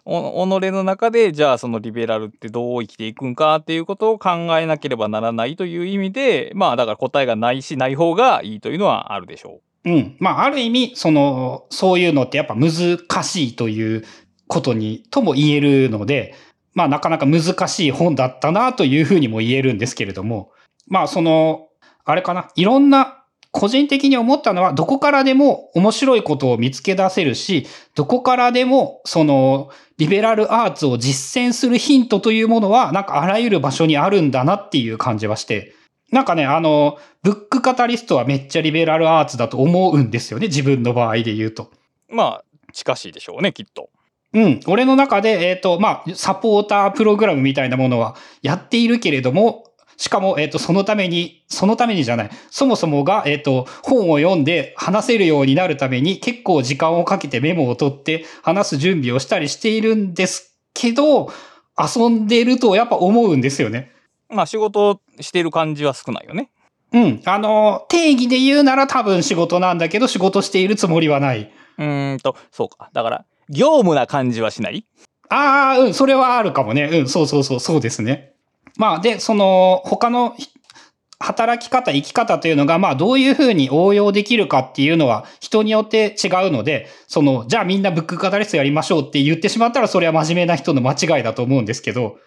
[0.06, 9.92] お己の中でじゃあそのリベラルってどう生きていくんかっていうことを考えなければならないという意味でまあだから答えがないしない方がいいというのはあるでしょう。
[9.92, 10.16] うん。
[10.20, 12.72] まあある意味そのそういうのってやっぱ難
[13.24, 14.04] しいという
[14.48, 16.36] ことにとも言えるので
[16.74, 20.52] まあなかなか難しい本だったなというふうにも言えるんですけれども
[20.88, 21.68] まあその
[22.06, 23.21] あれかないろんな
[23.52, 35.74] 個人的に思ったのは、どこからでも面白いことを見つけ出せるし、どこからでも、その、リベラルアーツを実践するヒントというものは、なんかあらゆる場所にあるんだなっていう感じはして、
[36.12, 41.72] なんかね、あの、ブックカタリストはめっちゃリベラルアーツだと思うんですよね、自分の場合で言うと。
[42.10, 42.44] まあ、
[42.74, 43.90] 近しいでしょうね、きっと。
[44.34, 44.60] うん。
[44.68, 49.71] 俺の中で、えっ、ー、と、まあ、サポータープログラムみたいなものはやっているけれども、
[50.02, 61.32] しかも、えっ、ー、と、そのために、そのためにじゃない、そもそもが、えっ、ー、と、本を読んで話せるようになるために結構時間をかけてメモを取って話す準備をしたりしているんですけど、
[61.78, 63.92] 遊んでるとやっぱ思うんですよね。
[64.28, 66.50] まあ仕事してる感じは少ないよね。
[66.94, 67.22] うん。
[67.26, 71.52] あの、定義で言うなら多分仕事なんだけど仕事しているつもりはない。
[71.78, 72.90] うんと、そうか。
[72.92, 74.84] だから、業務な感じはしない？
[75.30, 76.86] ああ、うん、それはあるかもね。
[76.86, 78.31] うん、そうそうそう、そうですね。
[78.78, 80.36] まあ、で、その、他の
[81.20, 92.18] 働き方、生き方というのが、まあ、どういうふうに応用できるかっていうのは人によって違うので、その、じゃあみんなブックカタリストやりましょうって言ってしまったら、それは真面目な人の間違いだと思うんですけど、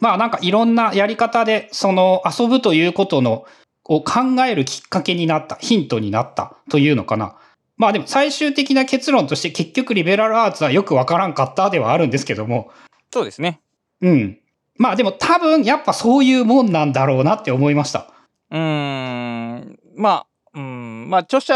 [0.00, 3.44] まあ、なんかいろんなやり方で、その、遊ぶということの、
[3.86, 7.36] を考えるきっかけになった、ヒントになったというのかな。
[7.76, 12.70] まあでも最終的な結論として結局リベラルアーツはよくわからんかったではあるんですけども。
[13.12, 13.60] そうですね。
[14.00, 14.38] うん。
[14.76, 18.10] まあでも多分やっぱそういうもんなんだろうなって思いました。
[18.50, 19.78] うーん。
[19.96, 21.08] まあ、うん。
[21.08, 21.54] まあ著者、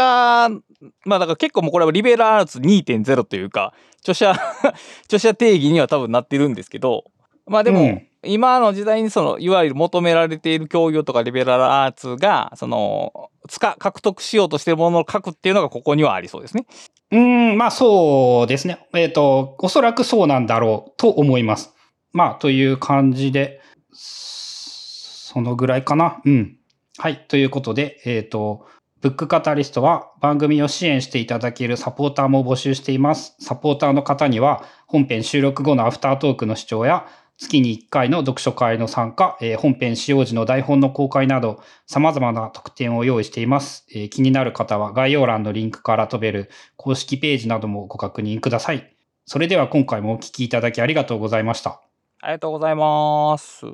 [1.05, 4.31] まあだから結構もうこれはリベラルアーツ2.0というか、著者
[5.05, 7.05] 著者定義には多分なってるんですけど、
[7.45, 16.65] まあでも、うん今の時代にそのいわゆる求められている教養とかリベラルアーツがそのつか獲得しようとしているものを書くっていうのがここにはありそうですね。
[17.11, 18.85] うん、まあそうですね。
[18.93, 21.73] えっ、ー、と、おそらくそうなんだろうと思います。
[22.11, 23.61] まあ、という感じで、
[23.93, 26.21] そのぐらいかな。
[26.25, 26.57] うん。
[26.97, 27.25] はい。
[27.27, 28.65] ということで、えっ、ー、と、
[29.01, 33.35] ブックカタリストは番組を支援していただけるサポーターも募集しています。
[33.39, 37.07] サポーターの方には本編収録後のアフタートークの視聴や
[37.37, 48.93] 月に1回の読書会の参加、えー、本編使用時の台本の公開など様々な特典を用意しています、えー、気になる方は概要欄のリンクから飛べる公式ページなどもご確認ください。
[49.25, 51.88] それでは今回もお聞きいただきありがとうございました。
[52.21, 53.65] ありがとうございます。